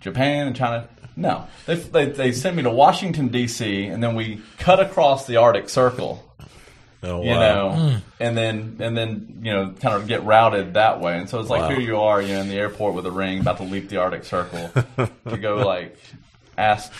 [0.00, 0.88] Japan and China.
[1.14, 3.84] No, they, they, they sent me to Washington D.C.
[3.86, 6.24] and then we cut across the Arctic Circle.
[7.04, 7.38] Oh, You wow.
[7.40, 7.96] know, hmm.
[8.18, 11.18] and then and then you know, kind of get routed that way.
[11.18, 11.68] And so it's like Wow.
[11.68, 13.98] here you are, you know, in the airport with a ring, about to leap the
[13.98, 14.70] Arctic Circle
[15.28, 15.98] to go like
[16.56, 16.90] ask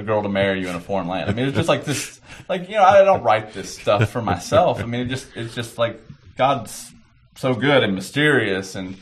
[0.00, 1.30] a girl to marry you in a foreign land.
[1.30, 2.20] I mean, it's just like this.
[2.48, 4.80] Like you know, I don't write this stuff for myself.
[4.80, 6.00] I mean, it just it's just like
[6.36, 6.90] God's
[7.36, 8.96] so good and mysterious and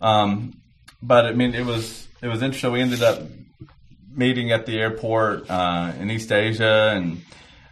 [0.00, 0.54] um,
[1.02, 2.72] but I mean, it was it was interesting.
[2.72, 3.22] We ended up
[4.12, 7.22] meeting at the airport uh, in East Asia, and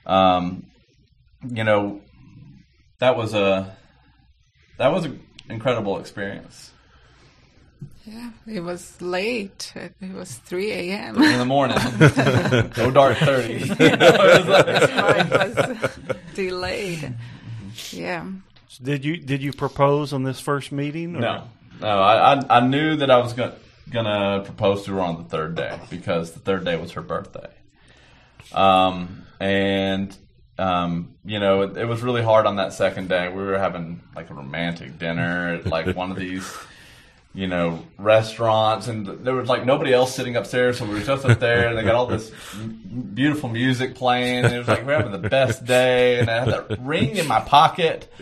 [0.06, 0.66] um,
[1.48, 2.00] you know,
[2.98, 3.76] that was a
[4.78, 6.67] that was an incredible experience.
[8.10, 9.72] Yeah, it was late.
[9.76, 11.22] It it was 3 a.m.
[11.22, 11.76] In the morning,
[12.78, 13.54] no dark thirty.
[13.78, 15.90] It was like- Flight was
[16.34, 17.14] delayed.
[17.90, 18.24] Yeah.
[18.82, 21.16] Did you did you propose on this first meeting?
[21.16, 21.48] or- No,
[21.80, 21.86] no.
[22.00, 23.56] I, I I knew that I was gonna
[23.90, 27.50] gonna propose to her on the third day because the third day was her birthday.
[28.52, 30.16] Um, and
[30.58, 33.28] um, you know, it, it was really hard on that second day.
[33.28, 36.46] We were having like a romantic dinner at like one of these.
[37.34, 41.24] You know, restaurants, and there was like nobody else sitting upstairs, so we were just
[41.24, 42.80] up there, and they got all this m-
[43.14, 44.44] beautiful music playing.
[44.46, 47.28] And it was like we're having the best day, and I had that ring in
[47.28, 48.12] my pocket,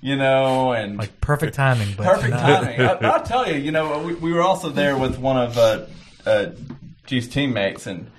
[0.00, 2.80] you know, and Like perfect timing, but Perfect not- timing.
[2.80, 5.84] I, I'll tell you, you know, we, we were also there with one of uh,
[6.24, 6.46] uh,
[7.04, 8.10] G's teammates, and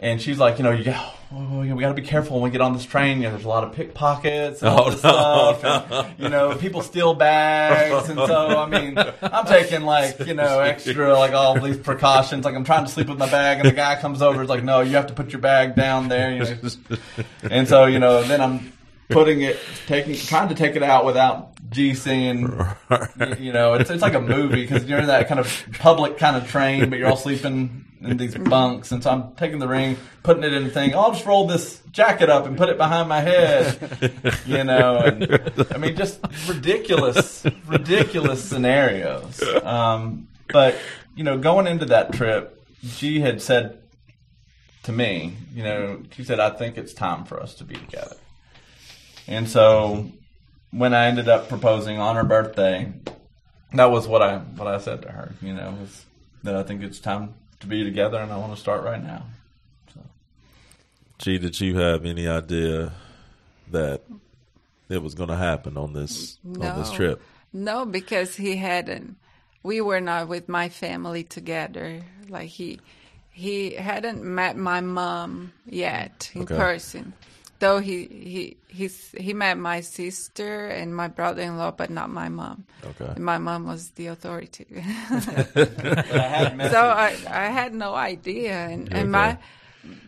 [0.00, 2.50] and she's like, you know, you got, oh, we got to be careful when we
[2.50, 3.18] get on this train.
[3.18, 5.92] You know, there's a lot of pickpockets and oh, all Oh, this no, stuff.
[5.92, 10.60] and, you know, people steal bags, and so I mean, I'm taking like you know
[10.60, 12.44] extra like all these precautions.
[12.44, 14.64] Like I'm trying to sleep with my bag, and the guy comes over, is like,
[14.64, 16.32] no, you have to put your bag down there.
[16.32, 16.86] You know,
[17.50, 18.72] and so you know, then I'm
[19.10, 22.40] putting it, taking, trying to take it out without G seeing.
[22.40, 26.18] You, you know, it's it's like a movie because you're in that kind of public
[26.18, 28.92] kind of train, but you're all sleeping in these bunks.
[28.92, 30.94] And so I'm taking the ring, putting it in the thing.
[30.94, 34.20] Oh, I'll just roll this jacket up and put it behind my head.
[34.46, 39.42] You know, and I mean, just ridiculous, ridiculous scenarios.
[39.62, 40.76] Um, but
[41.14, 43.78] you know, going into that trip, G had said
[44.84, 48.16] to me, you know, she said, "I think it's time for us to be together."
[49.30, 50.10] And so
[50.72, 52.92] when I ended up proposing on her birthday,
[53.72, 55.32] that was what I what I said to her.
[55.40, 56.04] You know, was
[56.42, 59.26] that I think it's time to be together, and I want to start right now.
[59.94, 60.00] So
[61.18, 62.92] Gee, did you have any idea
[63.70, 64.02] that
[64.88, 67.22] it was going to happen on this on this trip?
[67.52, 69.16] No, because he hadn't.
[69.62, 72.02] We were not with my family together.
[72.28, 72.80] Like he,
[73.30, 76.56] he hadn't met my mom yet in Okay.
[76.56, 77.12] person.
[77.60, 82.64] Though he he he's, he met my sister and my brother-in-law, but not my mom.
[82.84, 83.12] Okay.
[83.14, 84.66] And my mom was the authority.
[84.70, 89.38] but I had so I, I had no idea, and, and my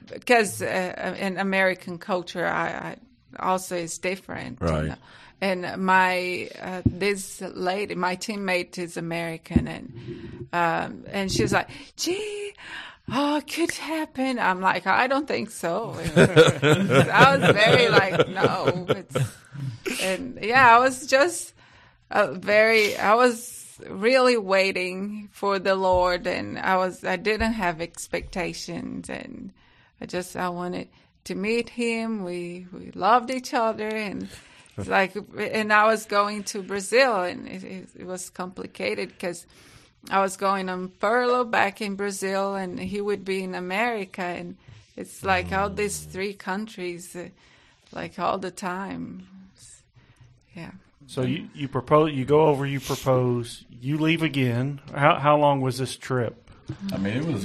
[0.08, 2.96] because uh, in American culture, I, I
[3.38, 4.88] also is different, you Right.
[4.88, 4.96] know.
[5.40, 12.52] And my uh, this lady, my teammate is American, and um, and she's like, "Gee,
[13.10, 18.86] oh, it could happen." I'm like, "I don't think so." I was very like, "No,"
[18.88, 19.16] it's,
[20.02, 21.52] and yeah, I was just
[22.12, 27.80] uh, very i was really waiting for the lord and i was i didn't have
[27.80, 29.52] expectations and
[30.00, 30.88] i just i wanted
[31.24, 34.28] to meet him we we loved each other and
[34.76, 39.46] it's like and i was going to brazil and it, it, it was complicated because
[40.10, 44.56] i was going on furlough back in brazil and he would be in america and
[44.96, 47.28] it's like all these three countries uh,
[47.92, 49.26] like all the time
[50.54, 50.70] yeah
[51.06, 54.80] So you you propose, you go over, you propose, you leave again.
[54.94, 56.34] How how long was this trip?
[56.92, 57.44] I mean, it was,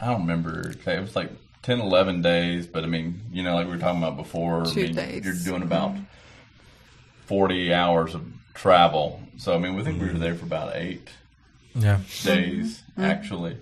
[0.00, 0.72] I don't remember.
[0.72, 1.30] It was like
[1.62, 4.74] 10, 11 days, but I mean, you know, like we were talking about before, I
[4.74, 5.24] mean, days.
[5.24, 5.94] you're doing about
[7.26, 8.22] 40 hours of
[8.54, 9.20] travel.
[9.36, 11.08] So, I mean, we think we were there for about eight
[11.74, 12.00] Yeah.
[12.22, 13.56] days, actually.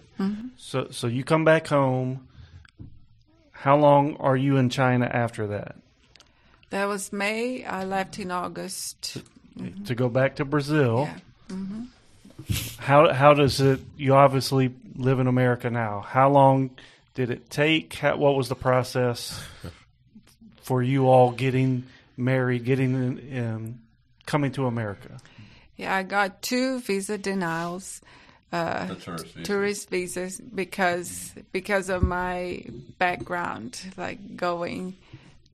[0.57, 2.29] So so you come back home.
[3.51, 5.77] How long are you in China after that?
[6.71, 7.65] That was May.
[7.65, 9.19] I left in August.
[9.87, 11.09] To go back to Brazil.
[11.51, 11.57] Yeah.
[12.79, 13.81] how how does it?
[13.97, 16.01] You obviously live in America now.
[16.01, 16.71] How long
[17.15, 17.93] did it take?
[17.95, 19.43] How, what was the process
[20.63, 21.85] for you all getting
[22.17, 23.81] married, getting in, um,
[24.25, 25.19] coming to America?
[25.83, 28.01] Yeah, I got two visa denials,
[28.53, 29.43] uh, tourist visa.
[29.43, 32.65] tourist visas, because because of my
[32.99, 34.97] background, like going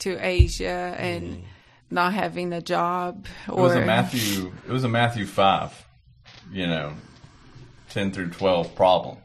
[0.01, 1.43] to Asia and
[1.91, 3.27] not having a job.
[3.47, 4.53] It was a Matthew.
[4.67, 5.73] It was a Matthew five,
[6.53, 6.93] you know,
[7.89, 9.17] ten through twelve problem,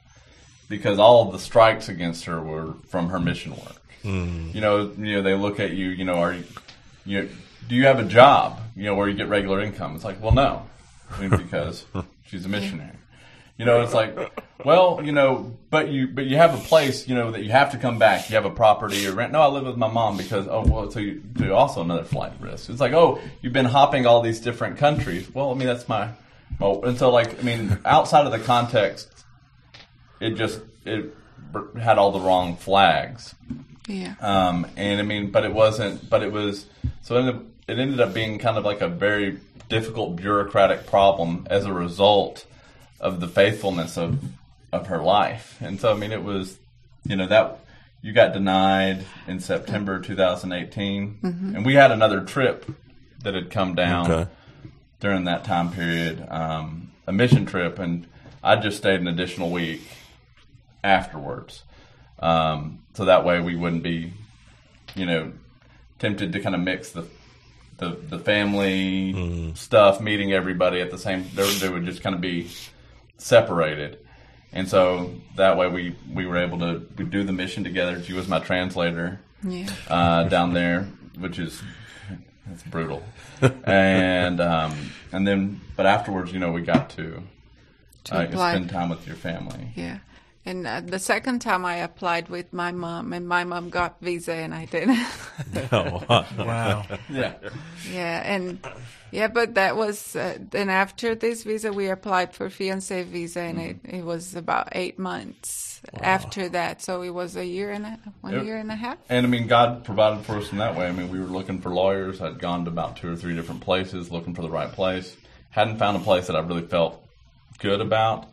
[0.70, 3.82] because all of the strikes against her were from her mission work.
[4.04, 5.90] You know, you know they look at you.
[5.90, 6.44] You know, are you,
[7.06, 7.30] you know,
[7.68, 8.62] do you have a job?
[8.76, 9.96] You know, where you get regular income?
[9.96, 10.72] It's like, well, no, I mean,
[11.30, 11.86] because
[12.26, 12.98] she's a missionary.
[13.58, 14.18] You know, it's like,
[14.66, 17.72] well, you know, but you but you have a place, you know, that you have
[17.72, 18.30] to come back.
[18.30, 19.32] You have a property or rent.
[19.32, 22.34] No, I live with my mom because oh well, so you so also another flight
[22.40, 22.70] risk.
[22.70, 25.32] It's like, oh, you've been hopping all these different countries.
[25.34, 26.10] Well, I mean, that's my
[26.60, 29.24] well, and so like, I mean, outside of the context,
[30.20, 31.16] it just it
[31.80, 33.36] had all the wrong flags.
[33.88, 36.10] yeah, Um, and I mean, but it wasn't.
[36.10, 36.66] But it was.
[37.02, 41.48] So it ended, it ended up being kind of like a very difficult bureaucratic problem
[41.50, 42.46] as a result
[43.00, 44.20] of the faithfulness of
[44.72, 45.58] of her life.
[45.62, 46.58] And so I mean, it was,
[47.06, 47.60] you know, that
[48.02, 52.66] you got denied in September 2018, and we had another trip
[53.24, 54.32] that had come down Okay.
[55.00, 58.06] during that time period, um, a mission trip, and
[58.44, 59.84] I just stayed an additional week
[60.84, 61.64] afterwards.
[62.20, 64.12] Um, so that way we wouldn't be,
[64.96, 65.32] you know,
[66.00, 67.06] tempted to kind of mix the
[67.78, 71.26] the, the family stuff, meeting everybody at the same.
[71.36, 72.50] They, they would just kind of be
[73.18, 74.00] separated,
[74.52, 78.02] and so that way we we were able to we do the mission together.
[78.04, 79.70] She was my translator yeah.
[79.88, 81.62] uh, down there, which is
[82.52, 83.04] it's brutal.
[83.64, 87.24] and um, and then, but afterwards, you know, we got to,
[88.06, 89.72] To uh, spend time with your family.
[89.76, 90.00] Yeah.
[90.46, 94.34] And uh, the second time I applied with my mom, and my mom got visa,
[94.34, 95.00] and I didn't.
[95.72, 96.04] Oh,
[96.38, 96.86] Wow.
[97.10, 97.34] Yeah,
[97.92, 98.60] yeah, and
[99.12, 103.60] yeah, but that was uh, then after this visa, we applied for fiance visa, and
[103.60, 106.82] it, it was about eight months after that.
[106.82, 108.44] So it was a year and a one Yep.
[108.46, 108.98] year and a half.
[109.10, 110.88] and I mean, God provided for us in that way.
[110.88, 112.22] I mean, we were looking for lawyers.
[112.22, 115.16] I'd gone to about two or three different places looking for the right place.
[115.52, 117.02] Hadn't found a place that I really felt
[117.60, 118.28] good about.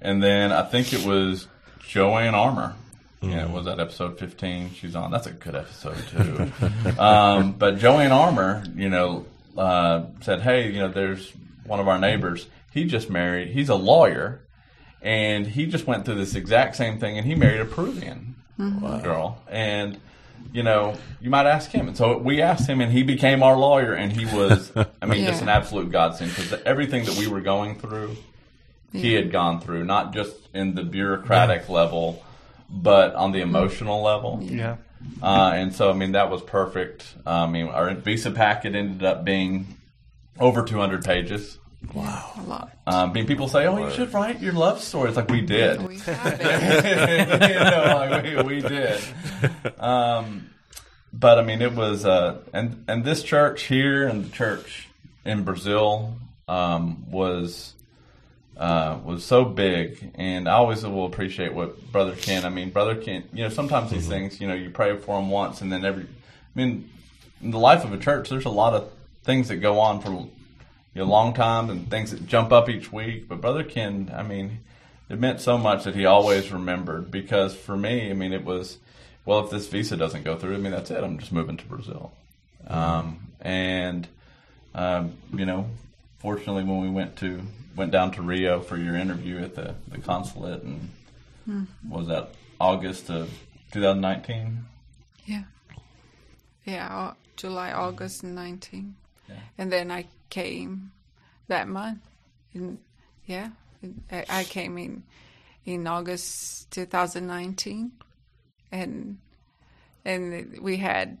[0.00, 1.48] And then I think it was
[1.86, 2.74] Joanne Armour.
[3.22, 5.10] Yeah, was that episode 15 she's on.
[5.10, 6.52] That's a good episode, too.
[7.00, 11.32] um, but Joanne Armour, you know, uh, said, hey, you know, there's
[11.64, 12.46] one of our neighbors.
[12.72, 14.42] He just married, he's a lawyer,
[15.00, 18.36] and he just went through this exact same thing, and he married a Peruvian
[19.02, 19.40] girl.
[19.48, 19.98] And,
[20.52, 21.88] you know, you might ask him.
[21.88, 25.24] And so we asked him, and he became our lawyer, and he was, I mean,
[25.26, 28.16] just an absolute godsend because everything that we were going through,
[28.96, 32.24] he had gone through, not just in the bureaucratic level,
[32.68, 34.40] but on the emotional level.
[34.42, 34.76] Yeah.
[35.22, 37.06] Uh, and so, I mean, that was perfect.
[37.26, 39.66] Uh, I mean, our visa packet ended up being
[40.38, 41.58] over 200 pages.
[41.94, 42.32] Wow.
[42.36, 42.72] A lot.
[42.86, 45.40] Um, I mean, people say, "Oh, you should write your love story." It's like we
[45.42, 45.80] did.
[45.86, 47.50] We have it.
[47.50, 49.00] you know, like we, we did.
[49.78, 50.50] Um,
[51.12, 54.88] but I mean, it was, uh, and and this church here and the church
[55.24, 56.16] in Brazil
[56.48, 57.74] um, was
[58.56, 62.44] uh, was so big, and I always will appreciate what Brother Ken.
[62.44, 63.24] I mean, Brother Ken.
[63.32, 66.04] You know, sometimes these things, you know, you pray for them once, and then every.
[66.04, 66.06] I
[66.54, 66.90] mean,
[67.42, 68.90] in the life of a church, there's a lot of
[69.24, 72.90] things that go on for you know, long time and things that jump up each
[72.90, 73.28] week.
[73.28, 74.60] But Brother Ken, I mean,
[75.10, 78.78] it meant so much that he always remembered because for me, I mean, it was,
[79.26, 81.04] well, if this visa doesn't go through, I mean, that's it.
[81.04, 82.12] I'm just moving to Brazil.
[82.66, 84.08] Um, and,
[84.74, 85.66] um, you know,
[86.18, 87.42] fortunately, when we went to,
[87.74, 90.90] went down to Rio for your interview at the, the consulate and
[91.44, 91.64] hmm.
[91.88, 93.28] was that August of
[93.72, 94.64] 2019?
[95.26, 95.42] Yeah.
[96.64, 98.96] Yeah, July, August 19.
[99.28, 99.34] Yeah.
[99.58, 100.92] And then I came
[101.48, 102.00] that month.
[102.54, 102.78] In,
[103.26, 103.50] yeah,
[104.10, 105.02] I, I came in
[105.64, 107.92] in August 2019,
[108.72, 109.18] and
[110.04, 111.18] and we had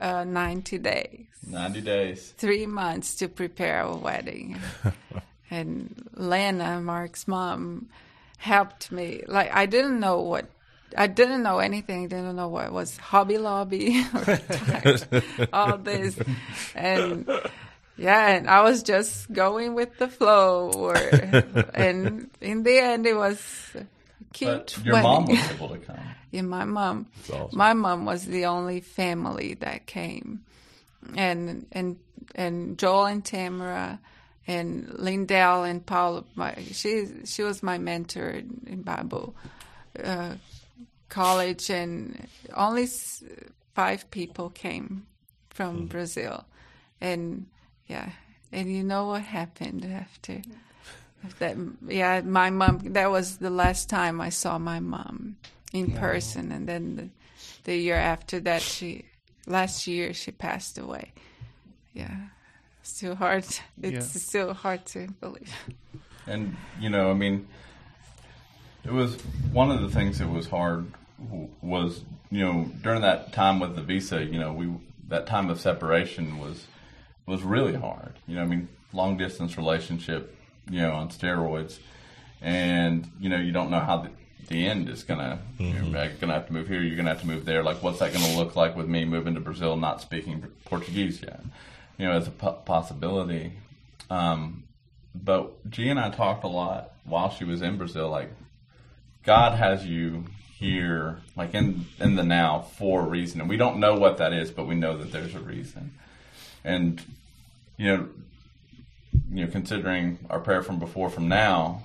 [0.00, 2.34] uh, 90 days, 90 days.
[2.36, 4.60] three months to prepare a wedding.
[5.50, 7.88] and Lena, Mark's mom,
[8.38, 9.22] helped me.
[9.26, 10.46] Like I didn't know what.
[10.96, 12.08] I didn't know anything.
[12.08, 14.06] Didn't know what was Hobby Lobby
[15.52, 16.18] all this,
[16.74, 17.28] and
[17.98, 20.70] yeah, and I was just going with the flow.
[20.70, 20.94] Or,
[21.74, 23.40] and in the end, it was
[24.32, 24.76] cute.
[24.76, 25.98] But your mom was able to come.
[26.30, 27.06] Yeah, my mom.
[27.32, 27.58] awesome.
[27.58, 30.44] My mom was the only family that came,
[31.16, 31.96] and and
[32.34, 33.98] and Joel and Tamara
[34.46, 36.24] and Lindell and Paul.
[36.34, 39.34] My, she she was my mentor in, in Bible
[40.02, 40.34] uh,
[41.08, 43.22] college, and only s-
[43.74, 45.06] five people came
[45.50, 46.44] from Brazil,
[47.00, 47.46] and
[47.86, 48.10] yeah,
[48.52, 50.42] and you know what happened after.
[51.40, 51.56] That
[51.86, 52.78] yeah, my mom.
[52.92, 55.36] That was the last time I saw my mom
[55.72, 57.08] in person, and then the,
[57.64, 59.04] the year after that, she
[59.46, 61.12] last year she passed away.
[61.94, 62.28] Yeah,
[62.80, 63.44] it's still hard.
[63.82, 64.20] It's Yeah.
[64.20, 65.52] still hard to believe.
[66.26, 67.46] And you know, I mean,
[68.84, 69.16] it was
[69.52, 70.92] one of the things that was hard
[71.62, 74.72] was you know during that time with the visa, you know, we
[75.08, 76.66] that time of separation was
[77.26, 78.14] was really hard.
[78.26, 80.34] You know, I mean, long distance relationship,
[80.70, 81.78] you know, on steroids,
[82.40, 84.10] and you know, you don't know how the,
[84.48, 85.38] the end is gonna.
[85.58, 86.80] You're gonna have to move here.
[86.82, 87.62] You're gonna have to move there.
[87.62, 91.40] Like, what's that gonna look like with me moving to Brazil, not speaking Portuguese yet?
[91.98, 93.52] You know, as a po- possibility.
[94.10, 94.64] Um,
[95.14, 98.08] but G and I talked a lot while she was in Brazil.
[98.08, 98.30] Like,
[99.24, 100.24] God has you
[100.58, 104.32] here, like in in the now, for a reason, and we don't know what that
[104.32, 105.92] is, but we know that there's a reason.
[106.64, 107.00] And
[107.76, 108.08] you know,
[109.30, 111.84] you know, considering our prayer from before, from now,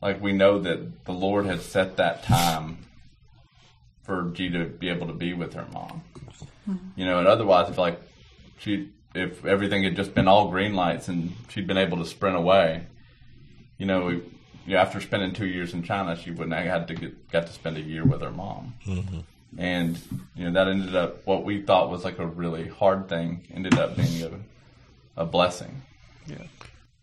[0.00, 2.78] like we know that the Lord had set that time
[4.02, 6.02] for G to be able to be with her mom.
[6.96, 8.00] You know, and otherwise, if like
[8.58, 12.36] she, if everything had just been all green lights and she'd been able to sprint
[12.36, 12.84] away,
[13.78, 14.14] you know, we,
[14.66, 17.46] you know, after spending two years in China, she wouldn't have had to get got
[17.46, 18.74] to spend a year with her mom.
[18.86, 19.20] Mm-hmm.
[19.56, 19.98] And
[20.36, 23.78] you know that ended up what we thought was like a really hard thing ended
[23.78, 24.22] up being
[25.16, 25.82] a, a blessing.
[26.26, 26.44] Yeah.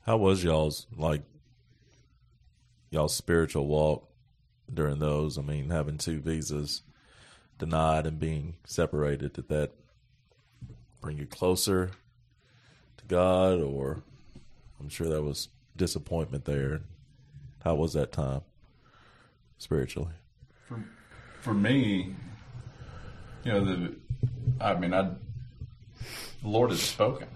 [0.06, 1.24] How was y'all's like
[2.90, 4.10] y'all's spiritual walk
[4.74, 5.38] during those?
[5.38, 6.82] I mean, having two visas
[7.58, 9.72] denied and being separated, did that
[11.02, 11.92] bring you closer
[12.98, 14.04] to God or
[14.80, 16.82] I'm sure that was disappointment there.
[17.64, 18.42] How was that time
[19.58, 20.14] spiritually?
[21.46, 22.16] for me,
[23.44, 23.96] you know, the,
[24.60, 25.04] I mean, I,
[26.42, 27.28] the Lord has spoken,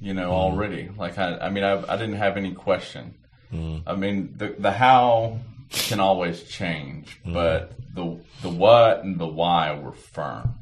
[0.00, 0.32] you know, mm-hmm.
[0.32, 0.90] already.
[0.98, 3.14] Like, I, I mean, I, I didn't have any question.
[3.52, 3.82] Mm.
[3.86, 5.38] I mean, the, the how
[5.70, 7.34] can always change, mm.
[7.34, 10.54] but the, the what and the why were firm.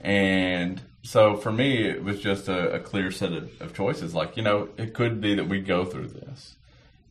[0.00, 4.14] And so for me, it was just a, a clear set of, of choices.
[4.14, 6.56] Like, you know, it could be that we go through this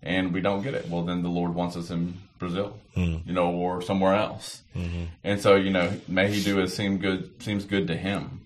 [0.02, 0.90] and we don't get it.
[0.90, 3.26] Well, then the Lord wants us in Brazil, mm.
[3.26, 4.62] you know, or somewhere else.
[4.76, 5.06] Mm-hmm.
[5.24, 8.42] And so, you know, may He do as seem good seems good to Him.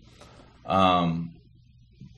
[0.65, 1.33] Um,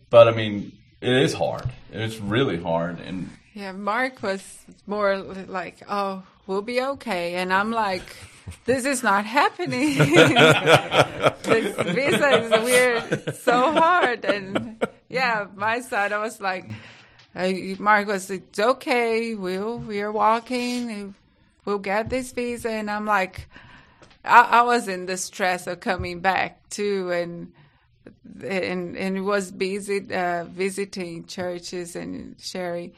[0.10, 1.70] but I mean, it is hard.
[1.94, 4.44] It's really hard, and Yeah, Mark was
[4.86, 8.04] more like, "Oh, we'll be okay," and I'm like,
[8.66, 9.98] "This is not happening.
[11.44, 16.70] this visa is weird, so hard." And yeah, my side, I was like,
[17.36, 19.34] uh, "Mark was, it's okay.
[19.34, 21.16] We'll we're walking.
[21.66, 23.50] We'll get this visa," and I'm like,
[24.24, 27.52] I, I was in the stress of coming back too, and
[28.44, 32.94] and and was busy uh, visiting churches and sharing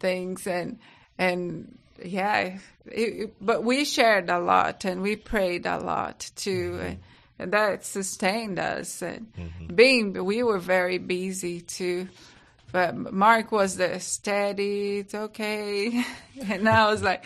[0.00, 0.78] things and
[1.18, 2.58] and yeah it,
[2.92, 6.86] it- but we shared a lot and we prayed a lot too mm-hmm.
[6.86, 6.98] and,
[7.38, 9.02] and that sustained us.
[9.02, 9.74] And mm-hmm.
[9.74, 12.08] being we were very busy too
[12.72, 16.04] but mark was the steady it's okay.
[16.48, 17.24] And i was like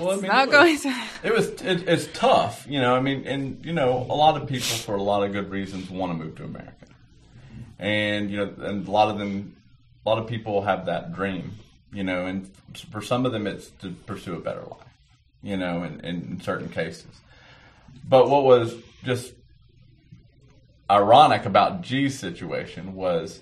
[0.00, 2.94] well, I mean, not it going was, to it was it, it's tough, you know.
[2.94, 5.90] I mean, and you know, a lot of people for a lot of good reasons
[5.90, 6.86] want to move to America,
[7.78, 9.56] and you know, and a lot of them,
[10.04, 11.52] a lot of people have that dream,
[11.92, 12.50] you know, and
[12.90, 14.94] for some of them, it's to pursue a better life,
[15.42, 17.10] you know, in, in certain cases.
[18.08, 18.74] But what was
[19.04, 19.32] just
[20.90, 23.40] ironic about G's situation was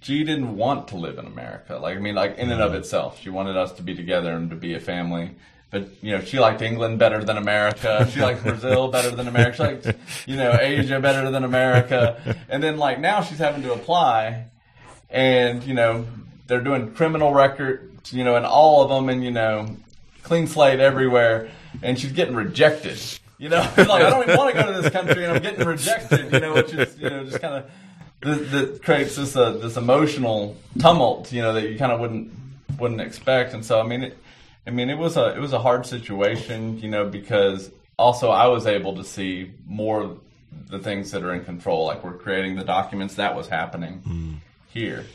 [0.00, 1.78] G didn't want to live in America.
[1.78, 2.80] Like I mean, like in and of mm-hmm.
[2.80, 5.32] itself, she wanted us to be together and to be a family.
[5.70, 8.08] But you know, she liked England better than America.
[8.12, 9.56] She liked Brazil better than America.
[9.56, 12.36] She liked you know Asia better than America.
[12.48, 14.46] And then like now she's having to apply,
[15.10, 16.06] and you know
[16.50, 19.76] they're doing criminal records, you know, and all of them, and you know,
[20.22, 21.48] clean slate everywhere,
[21.82, 22.98] and she's getting rejected.
[23.38, 25.66] You know, like I don't even want to go to this country, and I'm getting
[25.66, 26.32] rejected.
[26.32, 27.70] You know, which is you know just kind of
[28.20, 32.32] that, creates this uh, this emotional tumult, you know, that you kind of wouldn't
[32.78, 33.54] wouldn't expect.
[33.54, 34.18] And so, I mean, it,
[34.66, 38.48] I mean, it was a it was a hard situation, you know, because also I
[38.48, 40.20] was able to see more of
[40.68, 45.06] the things that are in control, like we're creating the documents that was happening here,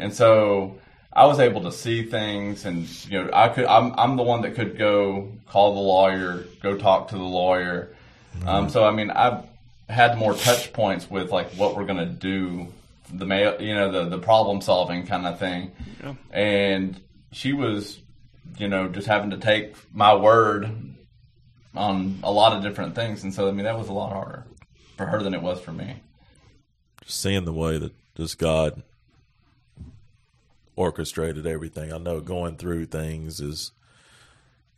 [0.00, 0.78] and so
[1.12, 4.42] I was able to see things, and you know, I could I'm I'm the one
[4.42, 7.94] that could go call the lawyer, go talk to the lawyer.
[8.46, 9.44] Um, so I mean, I've
[9.88, 12.68] had more touch points with like what we're gonna do
[13.12, 15.72] the mail, you know, the the problem solving kind of thing.
[16.02, 16.14] Yeah.
[16.30, 17.00] And
[17.32, 17.98] she was,
[18.56, 20.70] you know, just having to take my word
[21.74, 24.44] on a lot of different things, and so I mean that was a lot harder
[24.96, 25.96] for her than it was for me.
[27.04, 28.82] Just seeing the way that just God
[30.80, 31.92] orchestrated everything.
[31.92, 33.72] I know going through things is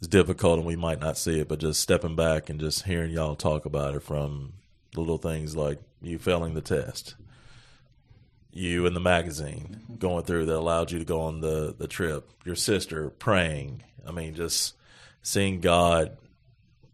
[0.00, 3.12] is difficult and we might not see it, but just stepping back and just hearing
[3.12, 4.55] y'all talk about it from
[4.96, 7.14] little things like you failing the test,
[8.50, 9.94] you in the magazine mm-hmm.
[9.94, 13.84] going through that allowed you to go on the, the trip, your sister praying.
[14.05, 14.74] I mean, just
[15.22, 16.16] seeing God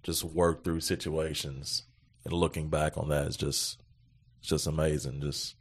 [0.03, 1.85] just work through situations
[2.25, 3.79] and looking back on that is just
[4.41, 5.23] it's just amazing.
[5.23, 5.57] Just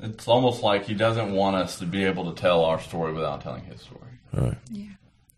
[0.00, 3.40] It's almost like he doesn't want us to be able to tell our story without
[3.40, 4.00] telling his story.
[4.36, 4.58] all right.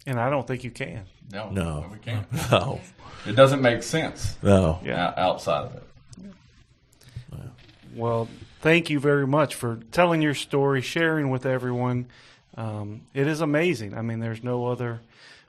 [0.06, 1.04] And I don't think you can.
[1.32, 1.86] No, No.
[1.92, 2.26] we can't.
[2.50, 2.80] No.
[3.26, 4.80] It doesn't make sense No.
[4.84, 5.12] Yeah.
[5.16, 5.82] outside of it.
[7.94, 8.28] Well,
[8.60, 12.06] thank you very much for telling your story, sharing with everyone.
[12.56, 13.94] Um, it is amazing.
[13.96, 15.00] I mean, there's no other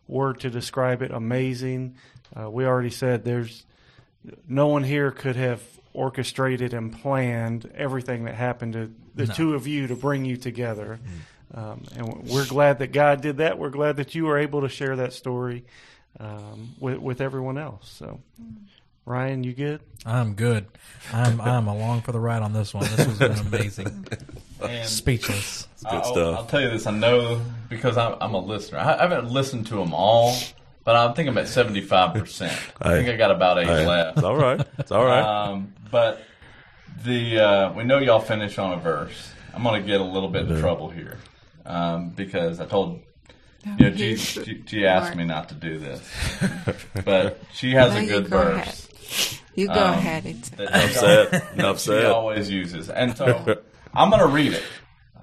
[0.08, 1.12] word to describe it.
[1.12, 1.96] Amazing.
[2.36, 3.66] Uh, we already said there's
[4.48, 5.62] no one here could have
[5.94, 11.00] orchestrated and planned everything that happened to the two of you to bring you together.
[11.54, 13.58] Um, and we're glad that God did that.
[13.60, 15.66] We're glad that you were able to share that story
[16.20, 17.90] um, with, with everyone else.
[17.92, 18.22] So,
[19.06, 19.82] Ryan, you good?
[20.06, 20.66] I'm good.
[21.12, 22.84] I'm I'm along for the ride on this one.
[22.84, 24.08] This has been amazing.
[24.62, 25.68] And Speechless.
[25.80, 26.38] good I'll, stuff.
[26.38, 26.86] I'll tell you this.
[26.86, 28.78] I know because I'm, I'm a listener.
[28.78, 30.36] I, I haven't listened to them all,
[30.84, 32.14] but I think I'm at 75.
[32.16, 34.18] percent I think I got about eight Hey, left.
[34.18, 34.62] It's all right.
[34.80, 35.22] It's all right.
[35.50, 36.22] Um, but
[37.04, 39.32] the uh, we know y'all finish on a verse.
[39.54, 41.18] I'm going to get a little bit in trouble here
[41.66, 43.02] um, because I told
[43.78, 46.02] you know she, she, she asked me not to do this,
[47.06, 48.88] but she has No, a good go verse.
[49.56, 50.26] You go Um, ahead.
[50.26, 51.48] It's, that Enough she said.
[51.56, 53.58] Enough she always uses, and so
[53.94, 54.64] I'm going to read it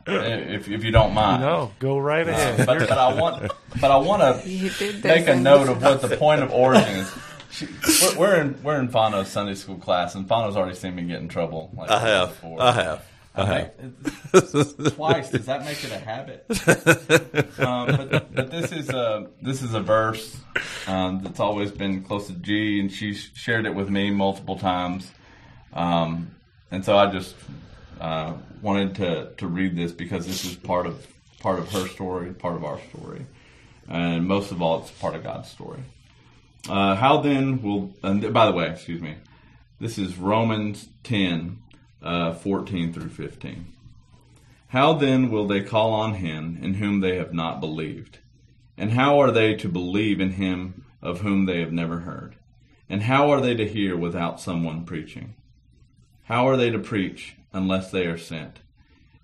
[0.55, 1.43] if if you don't mind.
[1.43, 2.67] No, go right Uh, ahead.
[2.67, 6.43] but, but I want, but I want to make a note of what the point
[6.43, 7.15] of origin is.
[7.51, 7.67] She,
[8.03, 11.21] we're, we're in we're in Fano's Sunday school class, and Fano's already seen me get
[11.21, 11.71] in trouble.
[11.77, 12.29] Like I have.
[12.31, 12.61] Before.
[12.61, 13.05] I have.
[13.35, 13.75] I I have.
[13.75, 15.31] think- twice.
[15.31, 16.45] Does that make it a habit?
[17.61, 20.37] um, but, but this is a this is a verse
[20.87, 25.11] um, that's always been close to G, and she shared it with me multiple times.
[25.73, 26.33] Um,
[26.71, 27.35] and so I just
[28.01, 31.07] uh, wanted to, to read this because this is part of
[31.41, 33.25] part of her story, part of our story,
[33.89, 35.81] and most of all, it's part of God's story.
[36.69, 37.95] Uh, how then will?
[38.03, 39.17] And by the way, excuse me.
[39.81, 41.63] This is Romans ten,
[42.03, 43.73] uh, fourteen through fifteen.
[44.69, 48.19] How then will they call on him in whom they have not believed?
[48.77, 52.35] And how are they to believe in him of whom they have never heard?
[52.91, 55.35] And how are they to hear without someone preaching?
[56.25, 58.59] How are they to preach unless they are sent?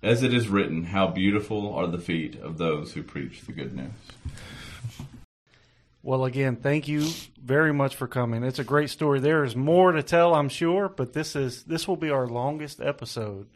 [0.03, 3.75] As it is written, how beautiful are the feet of those who preach the good
[3.75, 3.91] news.
[6.03, 7.09] Well, again, thank you
[7.43, 8.43] very much for coming.
[8.43, 9.19] It's a great story.
[9.19, 12.79] There is more to tell, I'm sure, but this is this will be our longest
[12.79, 13.47] episode.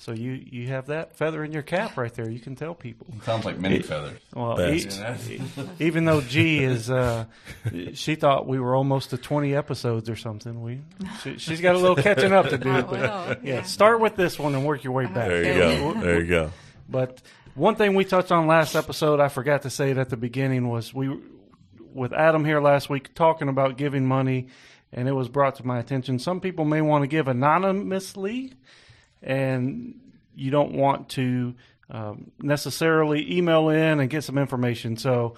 [0.00, 2.30] So you you have that feather in your cap right there.
[2.30, 3.08] You can tell people.
[3.24, 4.20] Sounds like many feathers.
[4.32, 5.28] Well, Best.
[5.28, 5.40] e-
[5.80, 7.24] even though G is, uh,
[7.94, 10.62] she thought we were almost to 20 episodes or something.
[10.62, 10.82] We
[11.22, 12.82] she, she's got a little catching up to do.
[12.84, 13.62] But yeah, yeah.
[13.62, 15.28] start with this one and work your way back.
[15.28, 16.00] There you go.
[16.00, 16.50] There you go.
[16.88, 17.20] But
[17.56, 20.68] one thing we touched on last episode, I forgot to say it at the beginning,
[20.68, 21.18] was we,
[21.92, 24.46] with Adam here last week, talking about giving money,
[24.92, 26.20] and it was brought to my attention.
[26.20, 28.52] Some people may want to give anonymously,
[29.22, 30.00] and
[30.34, 31.54] you don't want to
[31.90, 34.96] um, necessarily email in and get some information.
[34.96, 35.34] So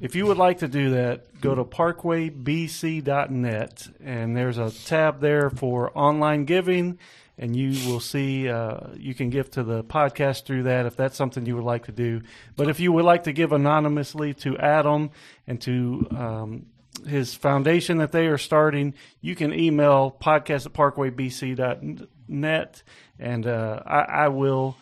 [0.00, 5.50] if you would like to do that, go to parkwaybc.net, and there's a tab there
[5.50, 6.98] for online giving,
[7.36, 11.16] and you will see uh, you can give to the podcast through that if that's
[11.16, 12.22] something you would like to do.
[12.56, 15.10] But if you would like to give anonymously to Adam
[15.46, 16.66] and to um,
[17.06, 22.82] his foundation that they are starting, you can email podcast at parkwaybc.net,
[23.20, 24.76] and uh, I, I will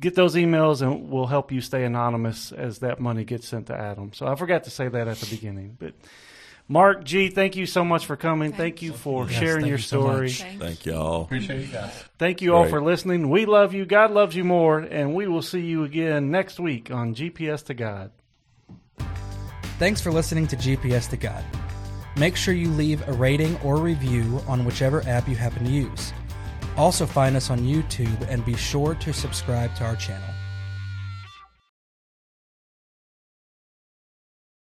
[0.00, 3.74] get those emails and we'll help you stay anonymous as that money gets sent to
[3.74, 4.12] Adam.
[4.12, 5.76] So I forgot to say that at the beginning.
[5.78, 5.94] But
[6.66, 8.52] Mark G, thank you so much for coming.
[8.52, 10.26] Thank you for Yes, sharing thank your you story.
[10.28, 10.42] much.
[10.42, 10.92] Thank Thank you.
[10.92, 11.22] y'all.
[11.22, 11.92] Appreciate you guys.
[12.18, 13.28] Thank you all for listening.
[13.30, 13.84] We love you.
[13.84, 14.78] God loves you more.
[14.78, 18.10] And we will see you again next week on GPS to God.
[19.78, 21.44] Thanks for listening to GPS to God.
[22.16, 26.12] Make sure you leave a rating or review on whichever app you happen to use.
[26.76, 30.33] Also, find us on YouTube and be sure to subscribe to our channel.